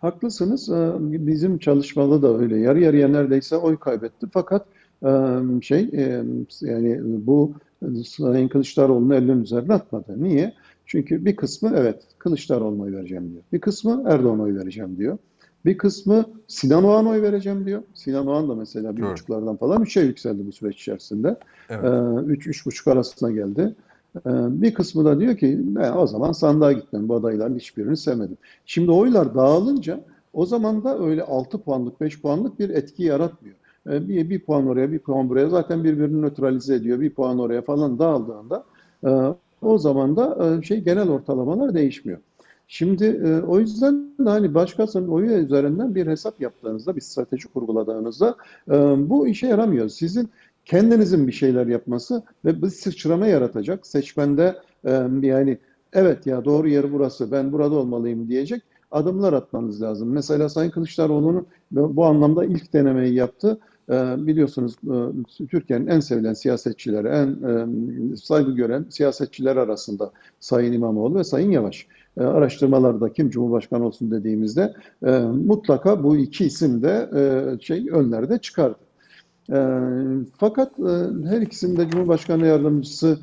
Haklısınız. 0.00 0.68
Ee, 0.68 0.92
bizim 1.26 1.58
çalışmada 1.58 2.22
da 2.22 2.38
öyle. 2.38 2.58
Yarı 2.58 2.80
yarıya 2.80 3.08
neredeyse 3.08 3.56
oy 3.56 3.78
kaybetti. 3.78 4.26
Fakat 4.32 4.66
şey 5.62 5.90
yani 6.62 7.00
bu 7.26 7.52
Sayın 8.04 8.48
Kılıçdaroğlu'nu 8.48 9.14
elinin 9.14 9.42
üzerine 9.42 9.74
atmadı. 9.74 10.22
Niye? 10.22 10.54
Çünkü 10.88 11.24
bir 11.24 11.36
kısmı 11.36 11.72
evet 11.76 12.02
Kılıçdaroğlu'na 12.18 12.82
oy 12.82 12.92
vereceğim 12.92 13.30
diyor. 13.32 13.42
Bir 13.52 13.60
kısmı 13.60 14.04
Erdoğan'a 14.06 14.42
oy 14.42 14.54
vereceğim 14.54 14.96
diyor. 14.96 15.18
Bir 15.64 15.78
kısmı 15.78 16.24
Sinan 16.46 16.84
Oğan'a 16.84 17.08
oy 17.08 17.22
vereceğim 17.22 17.66
diyor. 17.66 17.82
Sinan 17.94 18.26
Oğan 18.26 18.48
da 18.48 18.54
mesela 18.54 18.96
bir 18.96 19.02
evet. 19.02 19.12
buçuklardan 19.12 19.56
falan 19.56 19.82
üçe 19.82 20.00
yükseldi 20.00 20.46
bu 20.46 20.52
süreç 20.52 20.80
içerisinde. 20.80 21.36
Evet. 21.68 21.84
Üç, 22.26 22.46
üç 22.46 22.66
buçuk 22.66 22.88
arasına 22.88 23.30
geldi. 23.30 23.74
Bir 24.26 24.74
kısmı 24.74 25.04
da 25.04 25.20
diyor 25.20 25.36
ki 25.36 25.58
ben 25.60 25.92
o 25.92 26.06
zaman 26.06 26.32
sandığa 26.32 26.72
gitmem. 26.72 27.08
Bu 27.08 27.14
adayların 27.14 27.56
hiçbirini 27.56 27.96
sevmedim. 27.96 28.36
Şimdi 28.66 28.90
oylar 28.90 29.34
dağılınca 29.34 30.00
o 30.32 30.46
zaman 30.46 30.84
da 30.84 30.98
öyle 30.98 31.22
6 31.22 31.58
puanlık 31.58 32.00
5 32.00 32.22
puanlık 32.22 32.58
bir 32.58 32.70
etki 32.70 33.02
yaratmıyor. 33.02 33.56
E, 33.86 34.08
bir, 34.08 34.30
bir 34.30 34.40
puan 34.40 34.66
oraya, 34.66 34.92
bir 34.92 34.98
puan 34.98 35.28
buraya 35.28 35.48
zaten 35.48 35.84
birbirini 35.84 36.22
nötralize 36.22 36.74
ediyor. 36.74 37.00
Bir 37.00 37.10
puan 37.10 37.38
oraya 37.38 37.62
falan 37.62 37.98
dağıldığında 37.98 38.64
e, 39.04 39.10
o 39.62 39.78
zaman 39.78 40.16
da 40.16 40.56
e, 40.58 40.62
şey 40.62 40.80
genel 40.80 41.08
ortalamalar 41.08 41.74
değişmiyor. 41.74 42.18
Şimdi 42.68 43.04
e, 43.04 43.40
o 43.40 43.60
yüzden 43.60 43.94
de 44.20 44.30
hani 44.30 44.54
başkasının 44.54 45.08
oyu 45.08 45.30
üzerinden 45.30 45.94
bir 45.94 46.06
hesap 46.06 46.40
yaptığınızda, 46.40 46.96
bir 46.96 47.00
strateji 47.00 47.48
kurguladığınızda 47.48 48.36
e, 48.68 48.74
bu 49.10 49.28
işe 49.28 49.46
yaramıyor. 49.46 49.88
Sizin 49.88 50.30
kendinizin 50.64 51.26
bir 51.26 51.32
şeyler 51.32 51.66
yapması 51.66 52.22
ve 52.44 52.62
bir 52.62 52.68
sıçrama 52.68 53.26
yaratacak. 53.26 53.86
Seçmende 53.86 54.56
yani 55.22 55.58
evet 55.92 56.26
ya 56.26 56.44
doğru 56.44 56.68
yer 56.68 56.92
burası, 56.92 57.32
ben 57.32 57.52
burada 57.52 57.74
olmalıyım 57.74 58.28
diyecek 58.28 58.62
adımlar 58.90 59.32
atmanız 59.32 59.82
lazım. 59.82 60.12
Mesela 60.12 60.48
Sayın 60.48 60.70
Kılıçdaroğlu'nun 60.70 61.46
bu 61.70 62.04
anlamda 62.04 62.44
ilk 62.44 62.72
denemeyi 62.72 63.14
yaptı. 63.14 63.58
Biliyorsunuz 64.26 64.76
Türkiye'nin 65.50 65.86
en 65.86 66.00
sevilen 66.00 66.32
siyasetçileri, 66.32 67.08
en 67.08 68.14
saygı 68.14 68.52
gören 68.52 68.86
siyasetçiler 68.90 69.56
arasında 69.56 70.12
Sayın 70.40 70.72
İmamoğlu 70.72 71.18
ve 71.18 71.24
Sayın 71.24 71.50
Yavaş. 71.50 71.86
E, 72.18 72.22
araştırmalarda 72.22 73.12
kim 73.12 73.30
Cumhurbaşkanı 73.30 73.86
olsun 73.86 74.10
dediğimizde 74.10 74.74
e, 75.06 75.10
mutlaka 75.20 76.02
bu 76.02 76.16
iki 76.16 76.44
isim 76.44 76.82
de 76.82 77.10
e, 77.16 77.60
şey 77.60 77.88
önlerde 77.90 78.38
çıkardı. 78.38 78.78
Fakat 80.36 80.78
her 81.24 81.40
ikisinde 81.40 81.88
Cumhurbaşkanı 81.90 82.46
yardımcısı 82.46 83.18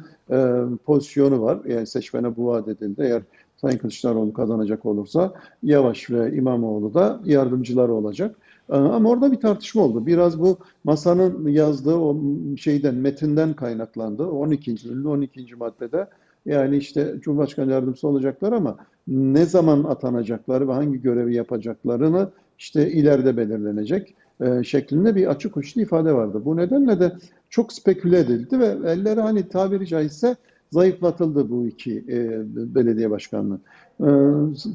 pozisyonu 0.85 1.41
var. 1.41 1.59
Yani 1.65 1.87
seçmene 1.87 2.35
bu 2.37 2.47
vaat 2.47 2.67
edildi. 2.67 3.01
Eğer 3.01 3.21
Sayın 3.61 3.77
Kılıçdaroğlu 3.77 4.33
kazanacak 4.33 4.85
olursa 4.85 5.33
Yavaş 5.63 6.09
ve 6.09 6.35
İmamoğlu 6.35 6.93
da 6.93 7.19
yardımcıları 7.25 7.93
olacak. 7.93 8.35
Ama 8.69 9.09
orada 9.09 9.31
bir 9.31 9.37
tartışma 9.37 9.81
oldu. 9.81 10.05
Biraz 10.05 10.39
bu 10.39 10.57
masanın 10.83 11.47
yazdığı 11.47 11.95
o 11.95 12.17
şeyden, 12.57 12.95
metinden 12.95 13.53
kaynaklandı. 13.53 14.27
12. 14.27 14.75
12. 15.07 15.55
maddede 15.55 16.07
yani 16.45 16.77
işte 16.77 17.15
Cumhurbaşkanı 17.21 17.71
yardımcısı 17.71 18.07
olacaklar 18.07 18.53
ama 18.53 18.77
ne 19.07 19.45
zaman 19.45 19.83
atanacakları 19.83 20.67
ve 20.67 20.73
hangi 20.73 21.01
görevi 21.01 21.35
yapacaklarını 21.35 22.29
işte 22.59 22.91
ileride 22.91 23.37
belirlenecek 23.37 24.15
e, 24.41 24.63
şeklinde 24.63 25.15
bir 25.15 25.27
açık 25.27 25.57
uçlu 25.57 25.81
ifade 25.81 26.13
vardı. 26.13 26.41
Bu 26.45 26.57
nedenle 26.57 26.99
de 26.99 27.11
çok 27.49 27.73
speküle 27.73 28.19
edildi 28.19 28.59
ve 28.59 28.65
elleri 28.65 29.21
hani 29.21 29.49
tabiri 29.49 29.87
caizse 29.87 30.35
zayıflatıldı 30.75 31.49
bu 31.49 31.67
iki 31.67 31.97
e, 32.09 32.41
belediye 32.75 33.09
başkanlığı. 33.11 33.59
E, 34.01 34.07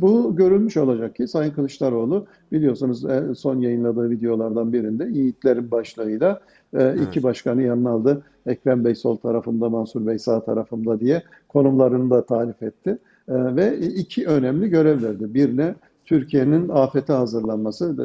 bu 0.00 0.36
görülmüş 0.36 0.76
olacak 0.76 1.14
ki 1.14 1.28
Sayın 1.28 1.50
Kılıçdaroğlu 1.50 2.26
biliyorsunuz 2.52 3.04
e, 3.04 3.34
son 3.34 3.60
yayınladığı 3.60 4.10
videolardan 4.10 4.72
birinde 4.72 5.04
Yiğitlerin 5.04 5.70
başlığıyla 5.70 6.40
e, 6.74 6.92
iki 6.94 7.02
evet. 7.02 7.22
başkanı 7.22 7.62
yanına 7.62 7.90
aldı. 7.90 8.22
Ekrem 8.46 8.84
Bey 8.84 8.94
sol 8.94 9.16
tarafımda, 9.16 9.68
Mansur 9.68 10.06
Bey 10.06 10.18
sağ 10.18 10.44
tarafımda 10.44 11.00
diye 11.00 11.22
konumlarını 11.48 12.10
da 12.10 12.24
tarif 12.24 12.62
etti. 12.62 12.98
E, 13.28 13.56
ve 13.56 13.78
iki 13.78 14.26
önemli 14.26 14.70
görev 14.70 15.02
verdi. 15.02 15.34
Birine 15.34 15.74
Türkiye'nin 16.04 16.68
afete 16.68 17.12
hazırlanması, 17.12 17.96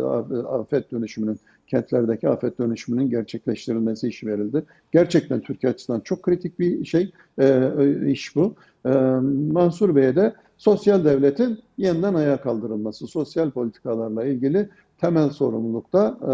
afet 0.50 0.92
dönüşümünün, 0.92 1.40
kentlerdeki 1.68 2.30
afet 2.30 2.60
dönüşümünün 2.60 3.10
gerçekleştirilmesi 3.10 4.08
işi 4.08 4.28
verildi. 4.28 4.64
Gerçekten 4.92 5.42
Türkiye 5.42 5.74
açısından 5.74 6.00
çok 6.00 6.24
kritik 6.24 6.60
bir 6.60 6.86
şey, 6.86 7.12
e, 7.40 7.72
iş 8.08 8.36
bu. 8.36 8.56
E, 8.86 8.90
Mansur 9.52 9.96
Bey'e 9.96 10.16
de 10.16 10.34
sosyal 10.58 11.06
devletin 11.06 11.60
yeniden 11.78 12.14
ayağa 12.14 12.38
kaldırılması, 12.38 13.08
sosyal 13.08 13.52
politikalarla 13.52 14.26
ilgili 14.26 14.70
temel 14.98 15.30
sorumlulukta 15.30 16.18
e, 16.22 16.28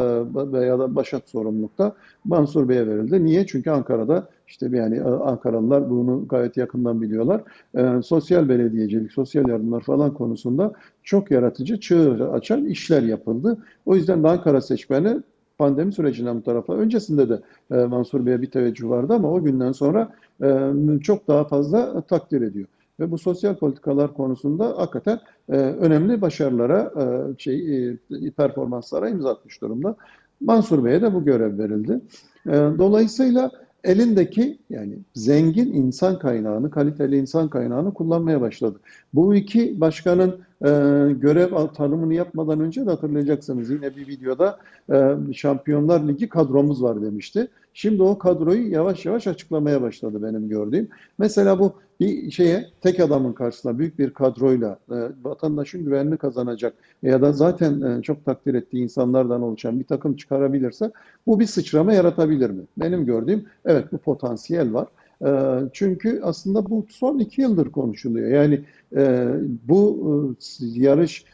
veya 0.53 0.79
da 0.79 0.95
başat 0.95 1.29
sorumlulukta 1.29 1.95
Mansur 2.23 2.69
Bey'e 2.69 2.87
verildi. 2.87 3.25
Niye? 3.25 3.47
Çünkü 3.47 3.69
Ankara'da 3.69 4.29
işte 4.51 4.69
yani 4.73 5.03
Ankaralılar 5.03 5.89
bunu 5.89 6.27
gayet 6.27 6.57
yakından 6.57 7.01
biliyorlar. 7.01 7.41
E, 7.75 8.01
sosyal 8.01 8.49
belediyecilik, 8.49 9.11
sosyal 9.11 9.47
yardımlar 9.49 9.81
falan 9.81 10.13
konusunda 10.13 10.73
çok 11.03 11.31
yaratıcı, 11.31 11.79
çığır 11.79 12.19
açan 12.19 12.65
işler 12.65 13.03
yapıldı. 13.03 13.57
O 13.85 13.95
yüzden 13.95 14.23
de 14.23 14.27
Ankara 14.27 14.61
seçmeni 14.61 15.21
pandemi 15.57 15.93
sürecinden 15.93 16.37
bu 16.37 16.43
tarafa. 16.43 16.73
Öncesinde 16.73 17.29
de 17.29 17.39
e, 17.71 17.75
Mansur 17.75 18.25
Bey'e 18.25 18.41
bir 18.41 18.51
teveccüh 18.51 18.89
vardı 18.89 19.13
ama 19.13 19.31
o 19.31 19.43
günden 19.43 19.71
sonra 19.71 20.09
e, 20.43 20.71
çok 21.03 21.27
daha 21.27 21.43
fazla 21.43 22.01
takdir 22.01 22.41
ediyor. 22.41 22.67
Ve 22.99 23.11
bu 23.11 23.17
sosyal 23.17 23.55
politikalar 23.55 24.13
konusunda 24.13 24.65
hakikaten 24.77 25.19
e, 25.49 25.55
önemli 25.57 26.21
başarılara, 26.21 26.93
e, 27.01 27.03
şey 27.37 27.89
e, 27.89 27.97
performanslara 28.37 29.09
imza 29.09 29.31
atmış 29.31 29.61
durumda. 29.61 29.95
Mansur 30.41 30.85
Bey'e 30.85 31.01
de 31.01 31.13
bu 31.13 31.25
görev 31.25 31.57
verildi. 31.57 32.01
E, 32.47 32.51
dolayısıyla 32.53 33.51
elindeki 33.83 34.57
yani 34.69 34.93
zengin 35.15 35.73
insan 35.73 36.19
kaynağını, 36.19 36.71
kaliteli 36.71 37.17
insan 37.17 37.49
kaynağını 37.49 37.93
kullanmaya 37.93 38.41
başladı. 38.41 38.79
Bu 39.13 39.35
iki 39.35 39.81
başkanın 39.81 40.39
e, 40.61 40.69
görev 41.13 41.67
tanımını 41.73 42.13
yapmadan 42.13 42.59
önce 42.59 42.85
de 42.85 42.89
hatırlayacaksınız 42.89 43.69
yine 43.69 43.95
bir 43.95 44.07
videoda 44.07 44.59
e, 44.93 45.15
Şampiyonlar 45.33 46.07
Ligi 46.07 46.29
kadromuz 46.29 46.83
var 46.83 47.01
demişti. 47.01 47.47
Şimdi 47.73 48.03
o 48.03 48.17
kadroyu 48.17 48.71
yavaş 48.71 49.05
yavaş 49.05 49.27
açıklamaya 49.27 49.81
başladı 49.81 50.23
benim 50.23 50.49
gördüğüm. 50.49 50.89
Mesela 51.17 51.59
bu 51.59 51.73
bir 51.99 52.31
şeye 52.31 52.65
tek 52.81 52.99
adamın 52.99 53.33
karşısında 53.33 53.79
büyük 53.79 53.99
bir 53.99 54.09
kadroyla 54.09 54.79
e, 54.91 54.95
vatandaşın 55.23 55.85
güvenini 55.85 56.17
kazanacak 56.17 56.73
ya 57.03 57.21
da 57.21 57.33
zaten 57.33 57.81
e, 57.81 58.01
çok 58.01 58.25
takdir 58.25 58.53
ettiği 58.53 58.83
insanlardan 58.83 59.41
oluşan 59.41 59.79
bir 59.79 59.85
takım 59.85 60.15
çıkarabilirse 60.15 60.91
bu 61.27 61.39
bir 61.39 61.45
sıçrama 61.45 61.93
yaratabilir 61.93 62.49
mi? 62.49 62.61
Benim 62.77 63.05
gördüğüm 63.05 63.45
evet 63.65 63.91
bu 63.91 63.97
potansiyel 63.97 64.73
var. 64.73 64.87
E, 65.25 65.59
çünkü 65.73 66.21
aslında 66.23 66.69
bu 66.69 66.85
son 66.89 67.19
iki 67.19 67.41
yıldır 67.41 67.71
konuşuluyor. 67.71 68.29
Yani 68.29 68.61
e, 68.95 69.27
bu 69.67 70.35
e, 70.39 70.65
yarış 70.65 71.25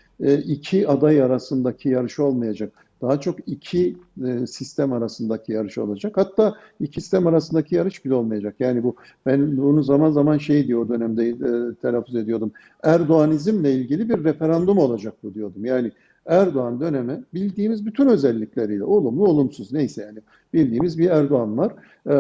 iki 0.45 0.87
aday 0.87 1.21
arasındaki 1.21 1.89
yarış 1.89 2.19
olmayacak 2.19 2.73
daha 3.01 3.19
çok 3.19 3.47
iki 3.47 3.97
e, 4.25 4.47
sistem 4.47 4.93
arasındaki 4.93 5.51
yarış 5.51 5.77
olacak. 5.77 6.17
Hatta 6.17 6.55
iki 6.79 7.01
sistem 7.01 7.27
arasındaki 7.27 7.75
yarış 7.75 8.05
bile 8.05 8.13
olmayacak. 8.13 8.55
Yani 8.59 8.83
bu 8.83 8.95
ben 9.25 9.57
bunu 9.57 9.83
zaman 9.83 10.11
zaman 10.11 10.37
şey 10.37 10.67
diyor 10.67 10.89
dönemde 10.89 11.29
e, 11.29 11.75
telaffuz 11.81 12.15
ediyordum. 12.15 12.51
Erdoğanizmle 12.83 13.73
ilgili 13.73 14.09
bir 14.09 14.23
referandum 14.23 14.77
olacak 14.77 15.13
bu 15.23 15.33
diyordum. 15.33 15.65
Yani 15.65 15.91
Erdoğan 16.25 16.79
dönemi 16.79 17.23
bildiğimiz 17.33 17.85
bütün 17.85 18.07
özellikleriyle 18.07 18.83
olumlu 18.83 19.27
olumsuz 19.27 19.73
neyse 19.73 20.01
yani 20.01 20.19
bildiğimiz 20.53 20.97
bir 20.99 21.09
Erdoğan 21.09 21.57
var. 21.57 21.73
Ee, 22.09 22.13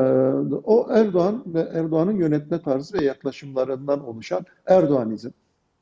o 0.63 0.87
Erdoğan 0.91 1.43
ve 1.47 1.59
Erdoğan'ın 1.59 2.17
yönetme 2.17 2.61
tarzı 2.61 2.97
ve 2.97 3.05
yaklaşımlarından 3.05 4.07
oluşan 4.07 4.45
Erdoğanizm 4.65 5.29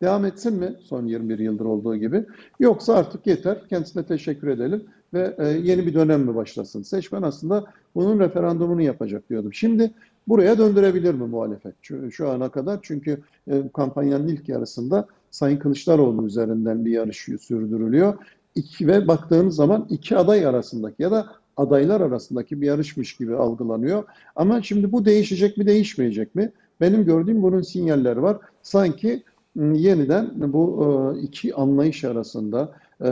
devam 0.02 0.26
etsin 0.26 0.54
mi 0.54 0.76
son 0.82 1.06
21 1.06 1.40
yıldır 1.40 1.66
olduğu 1.66 1.96
gibi? 1.96 2.26
Yoksa 2.60 2.96
artık 2.96 3.28
yeter, 3.28 3.68
kendisine 3.70 4.06
teşekkür 4.06 4.48
edelim 4.48 4.84
ve 5.14 5.36
e, 5.38 5.48
yeni 5.48 5.88
bir 5.88 5.94
dönem 5.94 6.22
mi 6.22 6.36
başlasın? 6.36 6.82
Seçmen 6.82 7.22
aslında 7.22 7.66
bunun 7.96 8.20
referandumunu 8.20 8.82
yapacak 8.82 9.30
diyordum. 9.30 9.54
Şimdi 9.54 9.92
buraya 10.28 10.58
döndürebilir 10.58 11.14
mi 11.14 11.26
muhalefet 11.26 11.76
şu, 11.82 12.12
şu 12.12 12.30
ana 12.30 12.50
kadar? 12.50 12.80
Çünkü 12.82 13.22
e, 13.48 13.64
kampanyanın 13.74 14.28
ilk 14.28 14.50
yarısında 14.50 15.08
Sayın 15.32 15.58
Kılıçdaroğlu 15.58 16.26
üzerinden 16.26 16.86
bir 16.86 16.92
yarış 16.92 17.18
sürdürülüyor. 17.18 18.14
İki, 18.56 18.88
ve 18.88 19.08
baktığınız 19.08 19.56
zaman 19.56 19.88
iki 19.90 20.18
aday 20.18 20.46
arasındaki 20.46 21.04
ya 21.04 21.12
da 21.12 21.28
adaylar 21.58 22.02
arasındaki 22.02 22.62
bir 22.62 22.68
yarışmış 22.68 23.18
gibi 23.18 23.36
algılanıyor. 23.36 24.04
Ama 24.36 24.62
şimdi 24.62 24.92
bu 24.92 25.06
değişecek 25.06 25.58
mi 25.58 25.66
değişmeyecek 25.66 26.36
mi? 26.36 26.52
Benim 26.82 27.06
gördüğüm 27.06 27.44
bunun 27.44 27.62
sinyalleri 27.62 28.22
var. 28.22 28.38
Sanki 28.62 29.24
yeniden 29.56 30.54
bu 30.54 30.84
e, 30.84 31.20
iki 31.22 31.56
anlayış 31.56 32.04
arasında 32.04 32.72
e, 33.02 33.10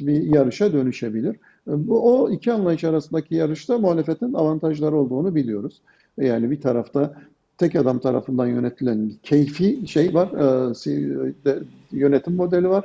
bir 0.00 0.22
yarışa 0.22 0.72
dönüşebilir. 0.72 1.34
E, 1.34 1.88
bu 1.88 2.14
O 2.14 2.30
iki 2.30 2.52
anlayış 2.52 2.84
arasındaki 2.84 3.34
yarışta 3.34 3.78
muhalefetin 3.78 4.32
avantajları 4.32 4.96
olduğunu 4.96 5.34
biliyoruz. 5.34 5.80
Yani 6.18 6.50
bir 6.50 6.60
tarafta 6.60 7.14
tek 7.58 7.76
adam 7.76 7.98
tarafından 7.98 8.46
yönetilen 8.46 9.12
keyfi 9.22 9.88
şey 9.88 10.14
var, 10.14 10.28
yönetim 11.92 12.34
modeli 12.34 12.68
var. 12.68 12.84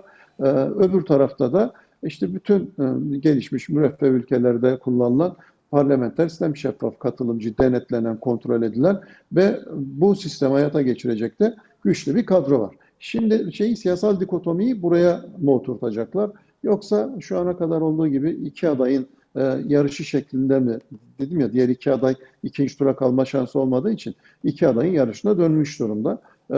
Öbür 0.80 1.02
tarafta 1.02 1.54
da 1.54 1.74
işte 2.04 2.34
bütün 2.34 2.74
gelişmiş 3.20 3.70
müreffeh 3.70 4.08
ülkelerde 4.08 4.80
kullanılan 4.80 5.36
parlamenter 5.72 6.30
sistem 6.30 6.58
şeffaf, 6.58 7.00
katılımcı, 7.00 7.58
denetlenen, 7.58 8.18
kontrol 8.18 8.62
edilen 8.62 9.00
ve 9.32 9.60
bu 9.76 10.16
sistem 10.16 10.52
hayata 10.52 10.82
geçirecek 10.82 11.40
de 11.40 11.56
güçlü 11.84 12.16
bir 12.16 12.26
kadro 12.26 12.60
var. 12.60 12.76
Şimdi 13.04 13.54
şeyi 13.54 13.78
siyasal 13.78 14.20
dikotomiyi 14.20 14.82
buraya 14.82 15.26
mı 15.42 15.52
oturtacaklar? 15.52 16.32
Yoksa 16.64 17.16
şu 17.20 17.40
ana 17.40 17.58
kadar 17.58 17.82
olduğu 17.82 18.08
gibi 18.08 18.30
iki 18.32 18.70
adayın 18.70 19.08
e, 19.36 19.42
yarışı 19.68 20.04
şeklinde 20.04 20.60
mi? 20.60 20.78
Dedim 21.20 21.40
ya 21.40 21.54
diğer 21.54 21.70
iki 21.70 21.92
aday 21.92 22.16
ikinci 22.44 22.78
tura 22.78 22.96
kalma 22.96 23.26
şansı 23.26 23.60
olmadığı 23.60 23.92
için 23.92 24.16
iki 24.44 24.68
adayın 24.68 24.94
yarışına 24.94 25.38
dönmüş 25.38 25.80
durumda. 25.80 26.22
E, 26.54 26.58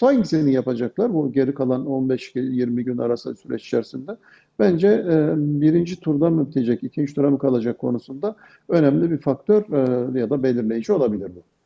hangisini 0.00 0.52
yapacaklar 0.52 1.14
bu 1.14 1.32
geri 1.32 1.54
kalan 1.54 1.84
15-20 1.86 2.82
gün 2.82 2.98
arası 2.98 3.34
süreç 3.34 3.66
içerisinde? 3.66 4.16
Bence 4.58 4.88
e, 4.88 5.34
birinci 5.36 6.00
turda 6.00 6.30
mı 6.30 6.46
bitecek, 6.46 6.82
ikinci 6.82 7.14
tura 7.14 7.30
mı 7.30 7.38
kalacak 7.38 7.78
konusunda 7.78 8.36
önemli 8.68 9.10
bir 9.10 9.18
faktör 9.18 9.62
e, 9.72 10.20
ya 10.20 10.30
da 10.30 10.42
belirleyici 10.42 10.92
olabilir 10.92 11.30
bu. 11.36 11.57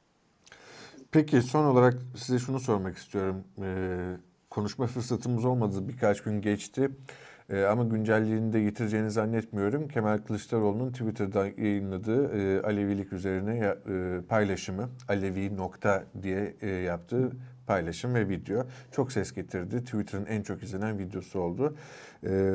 Peki 1.13 1.43
son 1.43 1.65
olarak 1.65 1.95
size 2.17 2.39
şunu 2.39 2.61
sormak 2.61 2.97
istiyorum. 2.97 3.45
Ee, 3.63 4.17
konuşma 4.51 4.87
fırsatımız 4.87 5.45
olmadı. 5.45 5.89
Birkaç 5.89 6.23
gün 6.23 6.41
geçti. 6.41 6.91
E, 7.51 7.63
ama 7.65 7.85
güncelliğini 7.85 8.53
de 8.53 8.63
getireceğini 8.63 9.11
zannetmiyorum. 9.11 9.89
Kemal 9.89 10.19
Kılıçdaroğlu'nun 10.19 10.93
Twitter'da 10.93 11.47
yayınladığı 11.47 12.39
e, 12.39 12.63
Alevilik 12.63 13.13
üzerine 13.13 13.57
ya, 13.57 13.79
e, 13.89 14.21
paylaşımı, 14.29 14.89
Alevi 15.09 15.57
nokta 15.57 16.05
diye 16.23 16.57
e, 16.61 16.69
yaptığı 16.69 17.33
paylaşım 17.67 18.15
ve 18.15 18.29
video 18.29 18.67
çok 18.93 19.13
ses 19.13 19.33
getirdi. 19.33 19.85
Twitter'ın 19.85 20.27
en 20.27 20.43
çok 20.43 20.63
izlenen 20.63 20.99
videosu 20.99 21.41
oldu. 21.41 21.77
E, 22.27 22.55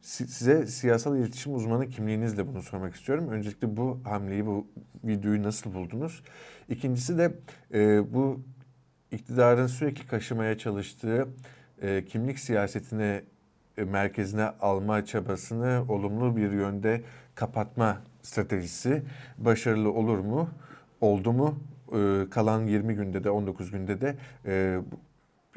size 0.00 0.66
siyasal 0.66 1.18
iletişim 1.18 1.54
uzmanı 1.54 1.88
kimliğinizle 1.88 2.48
bunu 2.48 2.62
sormak 2.62 2.94
istiyorum. 2.94 3.28
Öncelikle 3.28 3.76
bu 3.76 4.00
hamleyi, 4.04 4.46
bu 4.46 4.66
videoyu 5.04 5.42
nasıl 5.42 5.74
buldunuz? 5.74 6.22
İkincisi 6.68 7.18
de 7.18 7.32
e, 7.74 8.14
bu 8.14 8.40
iktidarın 9.12 9.66
sürekli 9.66 10.06
kaşımaya 10.06 10.58
çalıştığı 10.58 11.28
e, 11.82 12.04
kimlik 12.04 12.38
siyasetine 12.38 13.22
e, 13.78 13.84
merkezine 13.84 14.44
alma 14.44 15.04
çabasını 15.04 15.84
olumlu 15.88 16.36
bir 16.36 16.52
yönde 16.52 17.02
kapatma 17.34 18.02
stratejisi 18.22 19.02
başarılı 19.38 19.92
olur 19.92 20.18
mu? 20.18 20.48
Oldu 21.00 21.32
mu? 21.32 21.58
E, 21.92 22.30
kalan 22.30 22.66
20 22.66 22.94
günde 22.94 23.24
de 23.24 23.30
19 23.30 23.70
günde 23.70 24.00
de 24.00 24.16
e, 24.46 24.80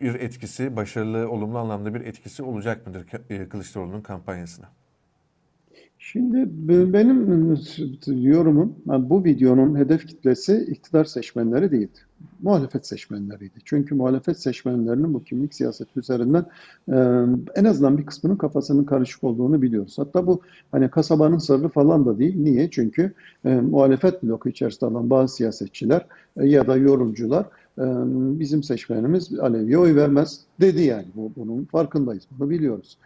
bir 0.02 0.16
etkisi, 0.16 0.76
başarılı, 0.76 1.30
olumlu 1.30 1.58
anlamda 1.58 1.94
bir 1.94 2.02
etkisi 2.02 2.44
olacak 2.44 2.88
mıdır 2.88 3.06
Kılıçdaroğlu'nun 3.50 4.02
kampanyasına? 4.02 4.66
Şimdi 6.00 6.50
benim 6.94 7.58
yorumum 8.08 8.76
bu 8.86 9.24
videonun 9.24 9.78
hedef 9.78 10.08
kitlesi 10.08 10.68
iktidar 10.72 11.06
seçmenleri 11.06 11.72
değildi. 11.72 12.00
Muhalefet 12.42 12.88
seçmenleriydi. 12.88 13.54
Çünkü 13.66 13.96
muhalefet 13.96 14.40
seçmenlerinin 14.40 15.14
bu 15.14 15.24
kimlik 15.24 15.54
siyaseti 15.54 16.00
üzerinden 16.00 16.46
en 17.56 17.66
azından 17.66 17.98
bir 17.98 18.06
kısmının 18.06 18.36
kafasının 18.36 18.84
karışık 18.84 19.24
olduğunu 19.24 19.62
biliyoruz. 19.62 19.96
Hatta 19.98 20.28
bu 20.28 20.42
hani 20.72 20.90
kasabanın 20.90 21.38
sırrı 21.38 21.70
falan 21.70 22.06
da 22.06 22.20
değil. 22.20 22.36
Niye? 22.38 22.70
Çünkü 22.70 23.14
muhalefet 23.44 24.24
bloku 24.24 24.50
içerisinde 24.50 24.86
olan 24.86 25.10
bazı 25.10 25.36
siyasetçiler 25.36 26.06
ya 26.42 26.68
da 26.68 26.78
yorumcular 26.78 27.46
bizim 28.40 28.64
seçmenimiz 28.64 29.40
Alevi'ye 29.40 29.78
oy 29.78 29.96
vermez 29.96 30.40
dedi 30.62 30.82
yani. 30.82 31.06
Bunun 31.36 31.66
farkındayız. 31.66 32.24
Bunu 32.32 32.50
biliyoruz. 32.50 32.98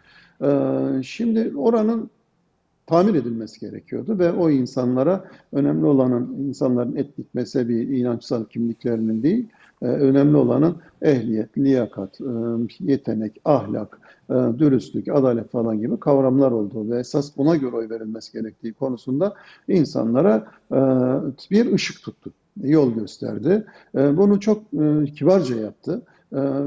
Şimdi 1.06 1.52
oranın 1.56 2.10
tamir 2.86 3.14
edilmesi 3.14 3.60
gerekiyordu 3.60 4.18
ve 4.18 4.32
o 4.32 4.50
insanlara 4.50 5.24
önemli 5.52 5.86
olanın 5.86 6.34
insanların 6.48 6.96
etnik, 6.96 7.34
mezhebi, 7.34 7.98
inançsal 7.98 8.44
kimliklerinin 8.44 9.22
değil, 9.22 9.46
önemli 9.82 10.36
olanın 10.36 10.76
ehliyet, 11.02 11.58
liyakat, 11.58 12.20
yetenek, 12.80 13.40
ahlak, 13.44 14.00
dürüstlük, 14.30 15.08
adalet 15.08 15.50
falan 15.50 15.80
gibi 15.80 16.00
kavramlar 16.00 16.50
olduğu 16.50 16.90
ve 16.90 16.98
esas 16.98 17.36
buna 17.36 17.56
göre 17.56 17.76
oy 17.76 17.90
verilmesi 17.90 18.32
gerektiği 18.32 18.72
konusunda 18.72 19.34
insanlara 19.68 20.46
bir 21.50 21.72
ışık 21.72 22.02
tuttu, 22.02 22.32
yol 22.62 22.94
gösterdi. 22.94 23.64
Bunu 23.94 24.40
çok 24.40 24.62
kibarca 25.16 25.56
yaptı 25.56 26.02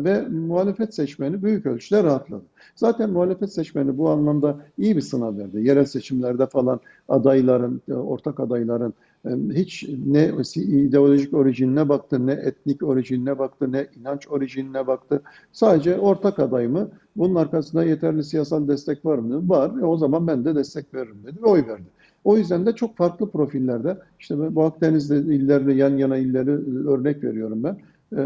ve 0.04 0.28
muhalefet 0.28 0.96
seçmeni 0.96 1.44
büyük 1.44 1.66
ölçüde 1.66 2.04
rahatladı. 2.04 2.44
Zaten 2.76 3.10
muhalefet 3.10 3.54
seçmeni 3.54 3.98
bu 3.98 4.10
anlamda 4.10 4.58
iyi 4.78 4.98
bir 4.98 5.02
sınav 5.02 5.38
verdi. 5.38 5.68
Yerel 5.68 5.86
seçimlerde 5.86 6.46
falan 6.46 6.80
adayların, 7.10 7.82
e, 7.90 7.94
ortak 7.94 8.40
adayların 8.40 8.94
e, 9.26 9.30
hiç 9.54 9.90
ne 10.06 10.32
ideolojik 10.56 11.34
orijinine 11.34 11.90
baktı, 11.90 12.28
ne 12.28 12.32
etnik 12.32 12.84
orijinine 12.84 13.40
baktı, 13.40 13.72
ne 13.72 13.88
inanç 14.00 14.28
orijinine 14.28 14.88
baktı. 14.88 15.22
Sadece 15.52 15.98
ortak 15.98 16.40
aday 16.40 16.68
mı? 16.68 16.90
Bunun 17.16 17.36
arkasında 17.36 17.84
yeterli 17.84 18.24
siyasal 18.24 18.68
destek 18.68 19.06
var 19.06 19.18
mı? 19.18 19.50
Var. 19.50 19.82
E 19.82 19.86
o 19.86 19.98
zaman 19.98 20.28
ben 20.28 20.46
de 20.46 20.56
destek 20.56 20.94
veririm 20.94 21.24
dedi 21.26 21.44
ve 21.44 21.46
oy 21.46 21.68
verdi. 21.68 21.88
O 22.24 22.38
yüzden 22.38 22.66
de 22.66 22.76
çok 22.76 22.98
farklı 22.98 23.32
profillerde, 23.32 23.98
işte 24.20 24.56
bu 24.56 24.64
Akdeniz'de 24.64 25.18
illerle 25.18 25.74
yan 25.74 25.98
yana 25.98 26.18
illeri 26.18 26.52
örnek 26.90 27.24
veriyorum 27.24 27.64
ben. 27.64 27.78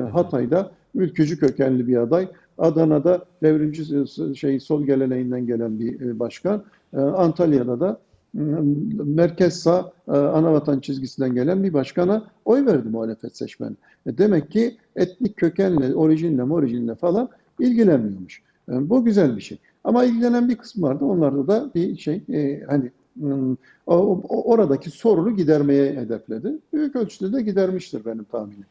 Hatay'da 0.10 0.72
ülkücü 0.96 1.40
kökenli 1.40 1.88
bir 1.88 1.98
aday. 1.98 2.28
Adana'da 2.58 3.26
devrimci 3.44 4.08
şey 4.38 4.60
sol 4.60 4.86
geleneğinden 4.86 5.48
gelen 5.48 5.80
bir 5.80 6.02
e, 6.02 6.20
başkan. 6.20 6.64
E, 6.94 6.98
Antalya'da 6.98 7.80
da 7.80 8.00
merkez 9.06 9.60
sağ 9.60 9.92
e, 10.08 10.12
anavatan 10.12 10.80
çizgisinden 10.80 11.34
gelen 11.34 11.64
bir 11.64 11.74
başkana 11.74 12.28
oy 12.46 12.66
verdi 12.66 12.90
muhalefet 12.90 13.38
seçmeni. 13.38 13.76
Demek 14.08 14.52
ki 14.52 14.78
etnik 14.96 15.38
kökenle, 15.38 15.96
orijinle, 15.96 16.44
orijinle 16.44 16.96
falan 16.96 17.30
ilgilenmiyormuş. 17.60 18.42
Bu 18.68 19.06
güzel 19.06 19.36
bir 19.36 19.42
şey. 19.42 19.58
Ama 19.84 20.04
ilgilenen 20.04 20.50
bir 20.50 20.56
kısmı 20.56 20.88
vardı. 20.88 21.06
Onlarda 21.06 21.48
da 21.48 21.70
bir 21.76 21.98
şey 21.98 22.24
hani 22.68 22.92
oradaki 24.28 24.90
sorunu 24.90 25.36
gidermeye 25.36 25.96
hedefledi. 25.96 26.54
Büyük 26.74 26.96
ölçüde 26.96 27.38
de 27.38 27.42
gidermiştir 27.42 28.06
benim 28.06 28.24
tahminim. 28.24 28.66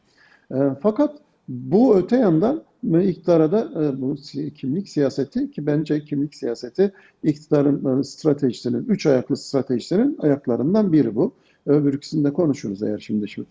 Fakat 0.81 1.15
bu 1.47 1.97
öte 1.97 2.15
yandan 2.17 2.63
iktidara 3.03 3.51
da 3.51 3.83
e, 3.83 4.01
bu 4.01 4.15
kimlik 4.55 4.89
siyaseti 4.89 5.51
ki 5.51 5.65
bence 5.65 6.05
kimlik 6.05 6.35
siyaseti 6.35 6.91
iktidarın 7.23 7.99
e, 7.99 8.03
stratejisinin, 8.03 8.85
üç 8.85 9.05
ayaklı 9.05 9.37
stratejisinin 9.37 10.17
ayaklarından 10.21 10.93
biri 10.93 11.15
bu. 11.15 11.33
Öbür 11.65 11.93
ikisini 11.93 12.23
de 12.23 12.33
konuşuruz 12.33 12.83
eğer 12.83 12.99
şimdi 12.99 13.27
şimdi 13.29 13.47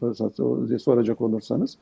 soracak 0.79 1.21
olursanız. 1.21 1.79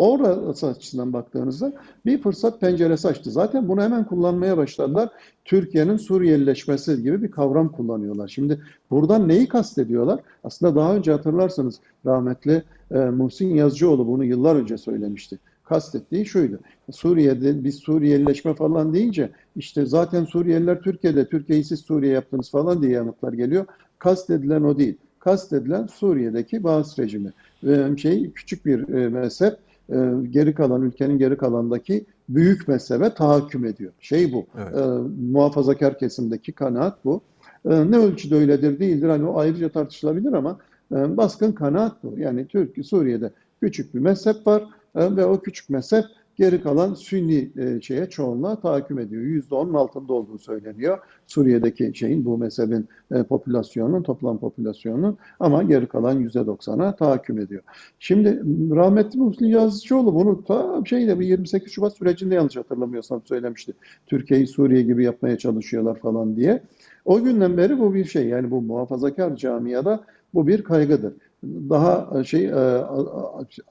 Orası 0.00 0.66
açısından 0.66 1.12
baktığınızda 1.12 1.72
bir 2.06 2.22
fırsat 2.22 2.60
penceresi 2.60 3.08
açtı. 3.08 3.30
Zaten 3.30 3.68
bunu 3.68 3.82
hemen 3.82 4.04
kullanmaya 4.04 4.56
başladılar. 4.56 5.08
Türkiye'nin 5.44 5.96
Suriyelileşmesi 5.96 7.02
gibi 7.02 7.22
bir 7.22 7.30
kavram 7.30 7.72
kullanıyorlar. 7.72 8.28
Şimdi 8.28 8.60
buradan 8.90 9.28
neyi 9.28 9.48
kastediyorlar? 9.48 10.20
Aslında 10.44 10.76
daha 10.76 10.96
önce 10.96 11.12
hatırlarsanız 11.12 11.80
rahmetli 12.06 12.62
e, 12.90 12.98
Muhsin 12.98 13.54
Yazıcıoğlu 13.54 14.06
bunu 14.06 14.24
yıllar 14.24 14.56
önce 14.56 14.78
söylemişti. 14.78 15.38
Kastettiği 15.64 16.26
şuydu. 16.26 16.58
Suriye'de 16.92 17.64
biz 17.64 17.74
Suriyelileşme 17.74 18.54
falan 18.54 18.94
deyince 18.94 19.30
işte 19.56 19.86
zaten 19.86 20.24
Suriyeliler 20.24 20.80
Türkiye'de, 20.80 21.28
Türkiye'yi 21.28 21.64
siz 21.64 21.80
Suriye 21.80 22.12
yaptınız 22.12 22.50
falan 22.50 22.82
diye 22.82 22.92
yanıtlar 22.92 23.32
geliyor. 23.32 23.66
Kastedilen 23.98 24.62
o 24.62 24.78
değil. 24.78 24.96
Kastedilen 25.18 25.86
Suriye'deki 25.86 26.64
bazı 26.64 27.02
rejimi. 27.02 27.32
Şey 27.98 28.30
küçük 28.30 28.66
bir 28.66 28.88
e, 28.88 29.08
mezhep 29.08 29.56
e, 29.90 29.96
geri 30.30 30.54
kalan 30.54 30.82
ülkenin 30.82 31.18
geri 31.18 31.36
kalandaki 31.36 32.04
büyük 32.28 32.68
mezhebe 32.68 33.14
tahakküm 33.14 33.64
ediyor. 33.64 33.92
Şey 34.00 34.32
bu. 34.32 34.46
Evet. 34.58 34.76
E, 34.76 34.80
muhafazakar 35.32 35.98
kesimdeki 35.98 36.52
kanaat 36.52 37.04
bu. 37.04 37.20
E, 37.64 37.90
ne 37.90 37.96
ölçüde 37.96 38.34
öyledir 38.34 38.78
değildir 38.78 39.08
hani 39.08 39.26
o 39.26 39.38
ayrıca 39.38 39.68
tartışılabilir 39.68 40.32
ama 40.32 40.58
e, 40.92 41.16
baskın 41.16 41.52
kanaat 41.52 42.04
bu. 42.04 42.18
Yani 42.18 42.46
Türkiye 42.46 42.84
Suriye'de 42.84 43.30
küçük 43.62 43.94
bir 43.94 44.00
mezhep 44.00 44.46
var 44.46 44.62
e, 44.94 45.16
ve 45.16 45.24
o 45.24 45.40
küçük 45.40 45.70
mezhep 45.70 46.04
Geri 46.40 46.62
kalan 46.62 46.94
Sünni 46.94 47.50
e, 47.56 47.80
şeye 47.80 48.06
çoğunluğa 48.06 48.60
tahakküm 48.60 48.98
ediyor. 48.98 49.22
%10'un 49.22 49.74
altında 49.74 50.12
olduğu 50.12 50.38
söyleniyor. 50.38 50.98
Suriye'deki 51.26 51.92
şeyin 51.94 52.24
bu 52.24 52.38
mezhebin 52.38 52.88
e, 53.12 53.22
popülasyonun, 53.22 54.02
toplam 54.02 54.38
popülasyonun 54.38 55.18
ama 55.40 55.62
geri 55.62 55.86
kalan 55.86 56.28
%90'a 56.28 56.96
tahakküm 56.96 57.38
ediyor. 57.38 57.62
Şimdi 57.98 58.42
rahmetli 58.76 59.18
Muhsin 59.18 59.46
Yazıcıoğlu 59.46 60.14
bunu 60.14 60.44
ta 60.44 60.82
şeyde 60.86 61.18
bu 61.18 61.22
28 61.22 61.72
Şubat 61.72 61.96
sürecinde 61.96 62.34
yanlış 62.34 62.56
hatırlamıyorsam 62.56 63.22
söylemişti. 63.24 63.72
Türkiye'yi 64.06 64.46
Suriye 64.46 64.82
gibi 64.82 65.04
yapmaya 65.04 65.38
çalışıyorlar 65.38 65.98
falan 65.98 66.36
diye. 66.36 66.62
O 67.04 67.22
günden 67.22 67.56
beri 67.56 67.78
bu 67.78 67.94
bir 67.94 68.04
şey 68.04 68.26
yani 68.26 68.50
bu 68.50 68.62
muhafazakar 68.62 69.36
camiada 69.36 70.04
bu 70.34 70.46
bir 70.46 70.64
kaygıdır 70.64 71.12
daha 71.44 72.24
şey 72.24 72.44
e, 72.44 72.84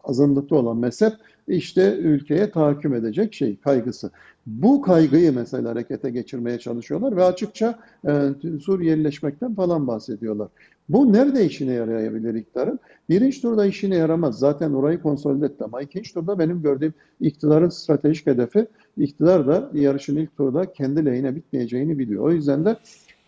azınlıkta 0.03 0.55
olan 0.55 0.77
mezhep 0.77 1.13
işte 1.47 1.97
ülkeye 1.97 2.51
tahakküm 2.51 2.93
edecek 2.93 3.34
şey 3.34 3.58
kaygısı. 3.58 4.12
Bu 4.45 4.82
kaygıyı 4.82 5.34
mesela 5.34 5.69
harekete 5.69 6.10
geçirmeye 6.10 6.60
çalışıyorlar 6.60 7.15
ve 7.15 7.23
açıkça 7.23 7.79
e, 8.08 8.29
Suriyelileşmekten 8.62 9.55
falan 9.55 9.88
bahsediyorlar. 9.88 10.47
Bu 10.89 11.13
nerede 11.13 11.45
işine 11.45 11.73
yarayabilir 11.73 12.34
iktidarın? 12.34 12.79
Birinci 13.10 13.41
turda 13.41 13.65
işine 13.65 13.95
yaramaz. 13.95 14.39
Zaten 14.39 14.73
orayı 14.73 15.01
konsolide 15.01 15.45
etti 15.45 15.63
ama 15.63 15.82
ikinci 15.82 16.13
turda 16.13 16.39
benim 16.39 16.62
gördüğüm 16.62 16.93
iktidarın 17.21 17.69
stratejik 17.69 18.27
hedefi 18.27 18.67
iktidar 18.97 19.47
da 19.47 19.69
yarışın 19.73 20.15
ilk 20.15 20.38
turda 20.38 20.71
kendi 20.71 21.05
lehine 21.05 21.36
bitmeyeceğini 21.36 21.99
biliyor. 21.99 22.23
O 22.23 22.32
yüzden 22.32 22.65
de 22.65 22.77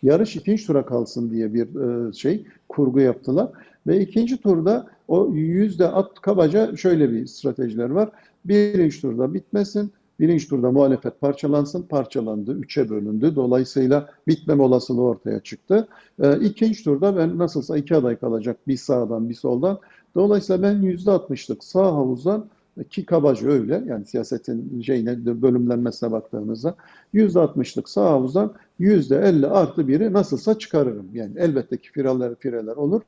yarış 0.04 0.36
ikinci 0.36 0.68
tura 0.68 0.86
kalsın 0.86 1.32
diye 1.32 1.54
bir 1.54 1.68
e, 2.10 2.14
şey 2.14 2.46
kurgu 2.70 3.00
yaptılar. 3.00 3.50
Ve 3.88 4.02
ikinci 4.02 4.38
turda 4.38 4.88
o 5.08 5.30
yüzde 5.34 5.88
at 5.88 6.22
kabaca 6.22 6.76
şöyle 6.76 7.12
bir 7.12 7.28
stratejiler 7.28 7.90
var. 7.90 8.10
Birinci 8.46 9.02
turda 9.02 9.34
bitmesin. 9.34 9.92
Birinci 10.20 10.48
turda 10.48 10.72
muhalefet 10.72 11.22
parçalansın. 11.22 11.84
Parçalandı. 11.84 12.58
Üçe 12.58 12.90
bölündü. 12.90 13.36
Dolayısıyla 13.36 14.10
bitmeme 14.28 14.64
olasılığı 14.64 15.02
ortaya 15.02 15.40
çıktı. 15.40 15.88
E, 16.24 16.40
ikinci 16.40 16.84
turda 16.84 17.18
ben 17.18 17.38
nasılsa 17.38 17.78
iki 17.78 17.96
aday 17.96 18.16
kalacak. 18.16 18.58
Bir 18.68 18.78
sağdan 18.78 19.30
bir 19.30 19.34
soldan. 19.34 19.80
Dolayısıyla 20.16 20.62
ben 20.62 20.82
yüzde 20.82 21.12
altmışlık 21.12 21.64
sağ 21.64 21.86
havuzdan 21.86 22.46
ki 22.90 23.06
kabaca 23.06 23.48
öyle 23.50 23.84
yani 23.88 24.06
siyasetin 24.06 24.82
şeyine 24.82 25.42
bölümlenmesine 25.42 26.12
baktığımızda 26.12 26.76
%60'lık 27.14 27.90
sağ 27.90 28.06
havuzdan 28.06 28.54
%50 28.80 29.48
artı 29.48 29.88
biri 29.88 30.14
nasılsa 30.14 30.60
çıkarırım. 30.60 31.10
Yani 31.14 31.32
elbette 31.38 31.78
ki 31.78 31.92
fireler 31.92 32.36
fireler 32.36 32.76
olur 32.76 33.02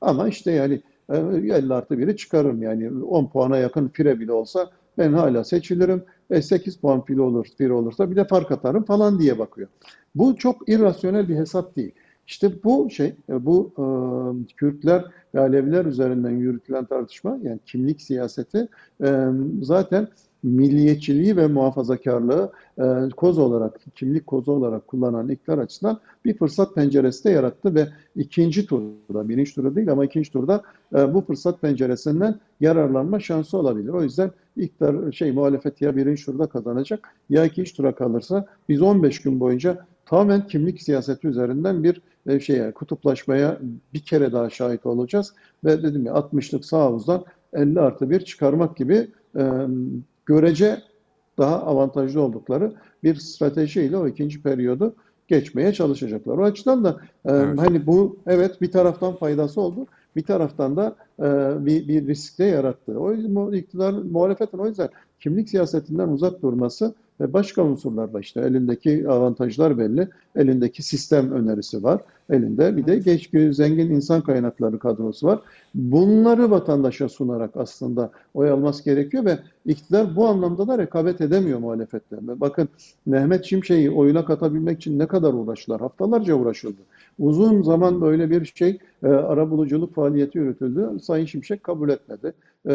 ama 0.00 0.28
işte 0.28 0.50
yani 0.50 0.82
50 1.08 1.74
artı 1.74 1.98
biri 1.98 2.16
çıkarırım 2.16 2.62
yani 2.62 3.04
10 3.04 3.26
puana 3.26 3.56
yakın 3.56 3.88
fire 3.88 4.20
bile 4.20 4.32
olsa 4.32 4.70
ben 4.98 5.12
hala 5.12 5.44
seçilirim. 5.44 6.04
E 6.30 6.42
8 6.42 6.76
puan 6.76 7.04
file 7.04 7.22
olur, 7.22 7.46
fire 7.58 7.72
olursa 7.72 8.10
bir 8.10 8.16
de 8.16 8.24
fark 8.24 8.50
atarım 8.50 8.84
falan 8.84 9.18
diye 9.18 9.38
bakıyor. 9.38 9.68
Bu 10.14 10.36
çok 10.36 10.68
irrasyonel 10.68 11.28
bir 11.28 11.36
hesap 11.36 11.76
değil. 11.76 11.92
İşte 12.26 12.62
bu 12.64 12.90
şey, 12.90 13.14
e, 13.28 13.46
bu 13.46 13.72
e, 13.78 13.84
Kürtler 14.54 15.04
ve 15.34 15.40
Aleviler 15.40 15.84
üzerinden 15.84 16.30
yürütülen 16.30 16.84
tartışma, 16.84 17.38
yani 17.42 17.58
kimlik 17.66 18.02
siyaseti 18.02 18.68
e, 19.04 19.24
zaten 19.62 20.08
milliyetçiliği 20.42 21.36
ve 21.36 21.46
muhafazakarlığı 21.46 22.52
e, 22.78 22.84
koz 23.16 23.38
olarak, 23.38 23.80
kimlik 23.94 24.26
kozu 24.26 24.52
olarak 24.52 24.88
kullanan 24.88 25.28
iktidar 25.28 25.58
açısından 25.58 26.00
bir 26.24 26.38
fırsat 26.38 26.74
penceresi 26.74 27.24
de 27.24 27.30
yarattı 27.30 27.74
ve 27.74 27.88
ikinci 28.16 28.66
turda, 28.66 29.28
birinci 29.28 29.54
turda 29.54 29.76
değil 29.76 29.92
ama 29.92 30.04
ikinci 30.04 30.32
turda 30.32 30.62
e, 30.94 31.14
bu 31.14 31.20
fırsat 31.20 31.60
penceresinden 31.60 32.40
yararlanma 32.60 33.20
şansı 33.20 33.58
olabilir. 33.58 33.88
O 33.88 34.02
yüzden 34.02 34.30
iktidar, 34.56 35.12
şey 35.12 35.32
muhalefet 35.32 35.80
ya 35.80 35.96
birinci 35.96 36.24
turda 36.24 36.46
kazanacak 36.46 37.08
ya 37.30 37.44
ikinci 37.44 37.76
tura 37.76 37.94
kalırsa 37.94 38.46
biz 38.68 38.82
15 38.82 39.22
gün 39.22 39.40
boyunca 39.40 39.86
tamamen 40.06 40.46
kimlik 40.46 40.82
siyaseti 40.82 41.28
üzerinden 41.28 41.84
bir 41.84 42.02
e, 42.26 42.40
şeye 42.40 42.72
kutuplaşmaya 42.72 43.58
bir 43.94 44.00
kere 44.00 44.32
daha 44.32 44.50
şahit 44.50 44.86
olacağız. 44.86 45.34
Ve 45.64 45.82
dedim 45.82 46.06
ya 46.06 46.12
60'lık 46.12 46.64
sağ 46.64 46.78
havuzdan 46.78 47.24
50 47.52 47.80
artı 47.80 48.10
1 48.10 48.20
çıkarmak 48.20 48.76
gibi 48.76 49.08
e, 49.36 49.42
görece 50.30 50.82
daha 51.38 51.62
avantajlı 51.62 52.22
oldukları 52.22 52.72
bir 53.02 53.14
stratejiyle 53.14 53.96
o 53.96 54.08
ikinci 54.08 54.42
periyodu 54.42 54.94
geçmeye 55.28 55.72
çalışacaklar. 55.72 56.38
O 56.38 56.44
açıdan 56.44 56.84
da 56.84 57.00
e, 57.24 57.30
evet. 57.32 57.58
hani 57.58 57.86
bu 57.86 58.16
evet 58.26 58.60
bir 58.60 58.70
taraftan 58.70 59.16
faydası 59.16 59.60
oldu, 59.60 59.86
bir 60.16 60.22
taraftan 60.22 60.76
da 60.76 60.96
e, 61.18 61.24
bir, 61.66 61.88
bir 61.88 62.06
risk 62.06 62.38
de 62.38 62.44
yarattı. 62.44 62.98
O 62.98 63.12
yüzden 63.12 63.52
iktidar 63.52 63.92
muhalefetin 63.92 64.58
o 64.58 64.66
yüzden 64.66 64.88
kimlik 65.20 65.48
siyasetinden 65.48 66.08
uzak 66.08 66.42
durması 66.42 66.94
ve 67.20 67.32
başka 67.32 67.64
unsurlarla 67.64 68.20
işte 68.20 68.40
elindeki 68.40 69.08
avantajlar 69.08 69.78
belli, 69.78 70.08
elindeki 70.36 70.82
sistem 70.82 71.32
önerisi 71.32 71.82
var, 71.82 72.00
elinde 72.30 72.76
bir 72.76 72.86
de 72.86 72.98
geç 72.98 73.30
zengin 73.56 73.90
insan 73.90 74.20
kaynakları 74.20 74.78
kadrosu 74.78 75.26
var. 75.26 75.40
Bunları 75.74 76.50
vatandaşa 76.50 77.08
sunarak 77.08 77.50
aslında 77.56 78.10
oy 78.34 78.50
alması 78.50 78.84
gerekiyor 78.84 79.24
ve 79.24 79.38
iktidar 79.66 80.16
bu 80.16 80.26
anlamda 80.26 80.68
da 80.68 80.78
rekabet 80.78 81.20
edemiyor 81.20 81.58
muhalefetle. 81.58 82.16
Bakın 82.40 82.68
Mehmet 83.06 83.44
Şimşek'i 83.44 83.90
oyuna 83.90 84.24
katabilmek 84.24 84.78
için 84.78 84.98
ne 84.98 85.06
kadar 85.06 85.32
uğraştılar? 85.32 85.80
Haftalarca 85.80 86.34
uğraşıldı. 86.34 86.80
Uzun 87.18 87.62
zaman 87.62 88.00
böyle 88.00 88.30
bir 88.30 88.52
şey 88.54 88.78
e, 89.02 89.08
ara 89.08 89.50
buluculuk 89.50 89.94
faaliyeti 89.94 90.38
yürütüldü. 90.38 90.90
Sayın 91.02 91.26
Şimşek 91.26 91.64
kabul 91.64 91.88
etmedi. 91.88 92.32
E, 92.68 92.74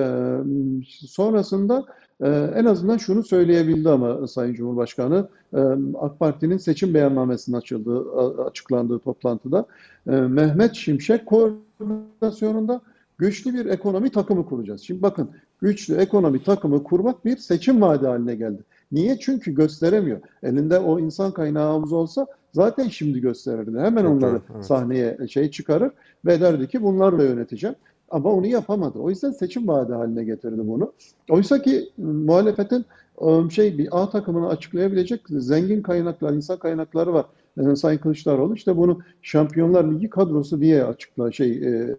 sonrasında 1.08 1.86
ee, 2.24 2.28
en 2.56 2.66
azından 2.66 2.98
şunu 2.98 3.24
söyleyebildi 3.24 3.90
ama 3.90 4.28
Sayın 4.28 4.54
Cumhurbaşkanı 4.54 5.28
e, 5.54 5.60
AK 6.00 6.20
Parti'nin 6.20 6.58
seçim 6.58 6.94
beyannamesinin 6.94 7.58
açıldığı, 7.58 8.12
açıklandığı 8.46 9.00
toplantıda 9.46 9.66
e, 10.08 10.12
Mehmet 10.12 10.76
Şimşek 10.76 11.26
koordinasyonunda 11.26 12.82
güçlü 13.18 13.54
bir 13.54 13.66
ekonomi 13.66 14.10
takımı 14.10 14.46
kuracağız. 14.46 14.82
Şimdi 14.82 15.02
bakın 15.02 15.30
güçlü 15.62 15.96
ekonomi 15.96 16.44
takımı 16.44 16.84
kurmak 16.84 17.26
bir 17.26 17.38
seçim 17.38 17.82
vaadi 17.82 18.08
haline 18.08 18.36
geldi. 18.36 18.62
Niye? 18.92 19.20
Çünkü 19.20 19.56
gösteremiyor. 19.56 20.20
Elinde 20.44 20.80
o 20.80 21.00
insan 21.00 21.32
kaynağı 21.32 21.72
havuzu 21.72 21.96
olsa 21.96 22.28
zaten 22.54 22.88
şimdi 22.88 23.22
gösterirdi. 23.22 23.80
Hemen 23.80 24.06
onları 24.06 24.42
evet. 24.56 24.66
sahneye 24.66 25.18
şey 25.30 25.52
çıkarır 25.52 25.92
ve 26.26 26.42
derdi 26.42 26.68
ki 26.68 26.84
bunlarla 26.84 27.24
yöneteceğim. 27.24 27.76
Ama 28.10 28.32
onu 28.32 28.48
yapamadı. 28.48 29.00
O 29.00 29.10
yüzden 29.10 29.32
seçim 29.32 29.68
vaadi 29.68 29.94
haline 29.94 30.24
getirdi 30.24 30.62
bunu. 30.68 30.94
Oysa 31.30 31.62
ki 31.62 31.90
ıı, 32.00 32.06
muhalefetin 32.06 32.86
ıı, 33.22 33.52
şey 33.52 33.78
bir 33.78 33.88
A 33.92 34.10
takımını 34.10 34.48
açıklayabilecek 34.48 35.22
zengin 35.30 35.82
kaynaklar, 35.82 36.34
insan 36.34 36.60
kaynakları 36.60 37.14
var. 37.14 37.26
Yani 37.58 37.78
Sayın 37.78 37.98
Kılıçdaroğlu 37.98 38.56
işte 38.56 38.78
bunu 38.78 39.00
Şampiyonlar 39.22 39.92
Ligi 39.92 40.10
kadrosu 40.10 40.62
diye 40.62 40.86
açıkla 40.86 41.32
şey 41.32 41.52
e, 41.52 41.98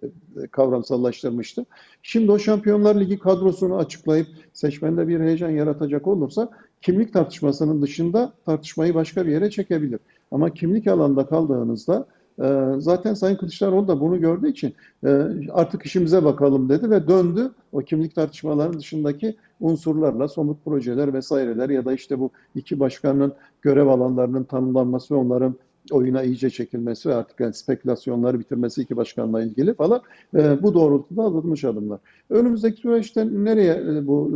kavramsallaştırmıştı. 0.50 1.66
Şimdi 2.02 2.32
o 2.32 2.38
Şampiyonlar 2.38 3.00
Ligi 3.00 3.18
kadrosunu 3.18 3.76
açıklayıp 3.76 4.26
seçmende 4.52 5.08
bir 5.08 5.20
heyecan 5.20 5.50
yaratacak 5.50 6.06
olursa 6.06 6.48
kimlik 6.82 7.12
tartışmasının 7.12 7.82
dışında 7.82 8.32
tartışmayı 8.46 8.94
başka 8.94 9.26
bir 9.26 9.32
yere 9.32 9.50
çekebilir. 9.50 10.00
Ama 10.30 10.50
kimlik 10.54 10.86
alanda 10.86 11.26
kaldığınızda 11.26 12.06
ee, 12.42 12.72
zaten 12.78 13.14
Sayın 13.14 13.36
Kılıçdaroğlu 13.36 13.88
da 13.88 14.00
bunu 14.00 14.20
gördüğü 14.20 14.50
için 14.50 14.74
e, 15.04 15.08
artık 15.52 15.86
işimize 15.86 16.24
bakalım 16.24 16.68
dedi 16.68 16.90
ve 16.90 17.08
döndü 17.08 17.50
o 17.72 17.78
kimlik 17.78 18.14
tartışmalarının 18.14 18.78
dışındaki 18.78 19.36
unsurlarla 19.60 20.28
somut 20.28 20.64
projeler 20.64 21.14
vesaireler 21.14 21.70
ya 21.70 21.84
da 21.84 21.92
işte 21.92 22.20
bu 22.20 22.30
iki 22.54 22.80
başkanın 22.80 23.32
görev 23.62 23.86
alanlarının 23.86 24.44
tanımlanması 24.44 25.14
ve 25.14 25.18
onların 25.18 25.54
oyuna 25.90 26.22
iyice 26.22 26.50
çekilmesi 26.50 27.08
ve 27.08 27.14
artık 27.14 27.40
yani 27.40 27.54
spekülasyonları 27.54 28.40
bitirmesi 28.40 28.82
iki 28.82 28.96
başkanla 28.96 29.42
ilgili 29.42 29.74
falan 29.74 30.00
e, 30.34 30.62
bu 30.62 30.74
doğrultuda 30.74 31.22
alınmış 31.22 31.64
adımlar. 31.64 32.00
Önümüzdeki 32.30 32.80
süreçte 32.80 33.26
nereye 33.32 33.74
e, 33.74 34.06
bu 34.06 34.32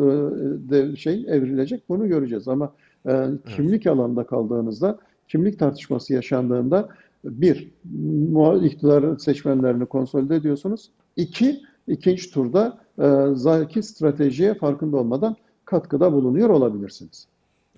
de 0.71 0.97
şey 0.97 1.25
evrilecek 1.29 1.83
bunu 1.89 2.09
göreceğiz 2.09 2.49
ama 2.49 2.73
kimlik 3.57 3.87
evet. 3.87 3.99
alanda 3.99 4.25
kaldığınızda 4.25 4.99
kimlik 5.29 5.59
tartışması 5.59 6.15
yaşandığında 6.15 6.89
bir, 7.25 7.71
iktidar 8.63 9.19
seçmenlerini 9.19 9.87
konsolide 9.87 10.37
ediyorsunuz. 10.37 10.91
İki, 11.17 11.61
ikinci 11.91 12.31
turda 12.31 12.79
e, 12.99 13.35
zaki 13.35 13.83
stratejiye 13.83 14.55
farkında 14.55 14.97
olmadan 14.97 15.37
katkıda 15.65 16.13
bulunuyor 16.13 16.49
olabilirsiniz. 16.49 17.27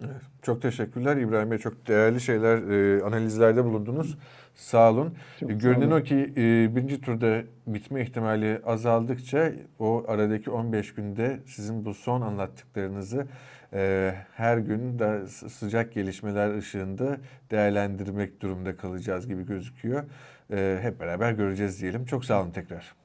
Evet, 0.00 0.22
çok 0.42 0.62
teşekkürler 0.62 1.16
İbrahim 1.16 1.50
Bey. 1.50 1.58
Çok 1.58 1.88
değerli 1.88 2.20
şeyler, 2.20 2.62
e, 2.62 3.02
analizlerde 3.02 3.64
bulundunuz. 3.64 4.18
Sağ 4.54 4.92
olun. 4.92 5.14
Çok 5.40 5.60
Görünen 5.60 5.90
o 5.90 6.02
ki 6.02 6.32
e, 6.36 6.76
birinci 6.76 7.00
turda 7.00 7.42
bitme 7.66 8.02
ihtimali 8.02 8.60
azaldıkça 8.64 9.52
o 9.78 10.04
aradaki 10.08 10.50
15 10.50 10.94
günde 10.94 11.40
sizin 11.46 11.84
bu 11.84 11.94
son 11.94 12.20
anlattıklarınızı 12.20 13.26
e, 13.72 14.14
her 14.34 14.58
gün 14.58 14.98
de 14.98 15.26
sıcak 15.28 15.92
gelişmeler 15.92 16.58
ışığında 16.58 17.16
değerlendirmek 17.50 18.42
durumda 18.42 18.76
kalacağız 18.76 19.28
gibi 19.28 19.46
gözüküyor. 19.46 20.04
E, 20.52 20.78
hep 20.82 21.00
beraber 21.00 21.32
göreceğiz 21.32 21.80
diyelim. 21.80 22.04
Çok 22.04 22.24
sağ 22.24 22.42
olun 22.42 22.50
tekrar. 22.50 23.01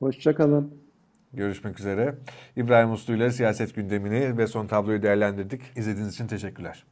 Hoşçakalın. 0.00 0.74
Görüşmek 1.32 1.80
üzere. 1.80 2.14
İbrahim 2.56 2.92
Uslu 2.92 3.14
ile 3.14 3.30
siyaset 3.30 3.74
gündemini 3.74 4.38
ve 4.38 4.46
son 4.46 4.66
tabloyu 4.66 5.02
değerlendirdik. 5.02 5.62
İzlediğiniz 5.76 6.14
için 6.14 6.26
teşekkürler. 6.26 6.84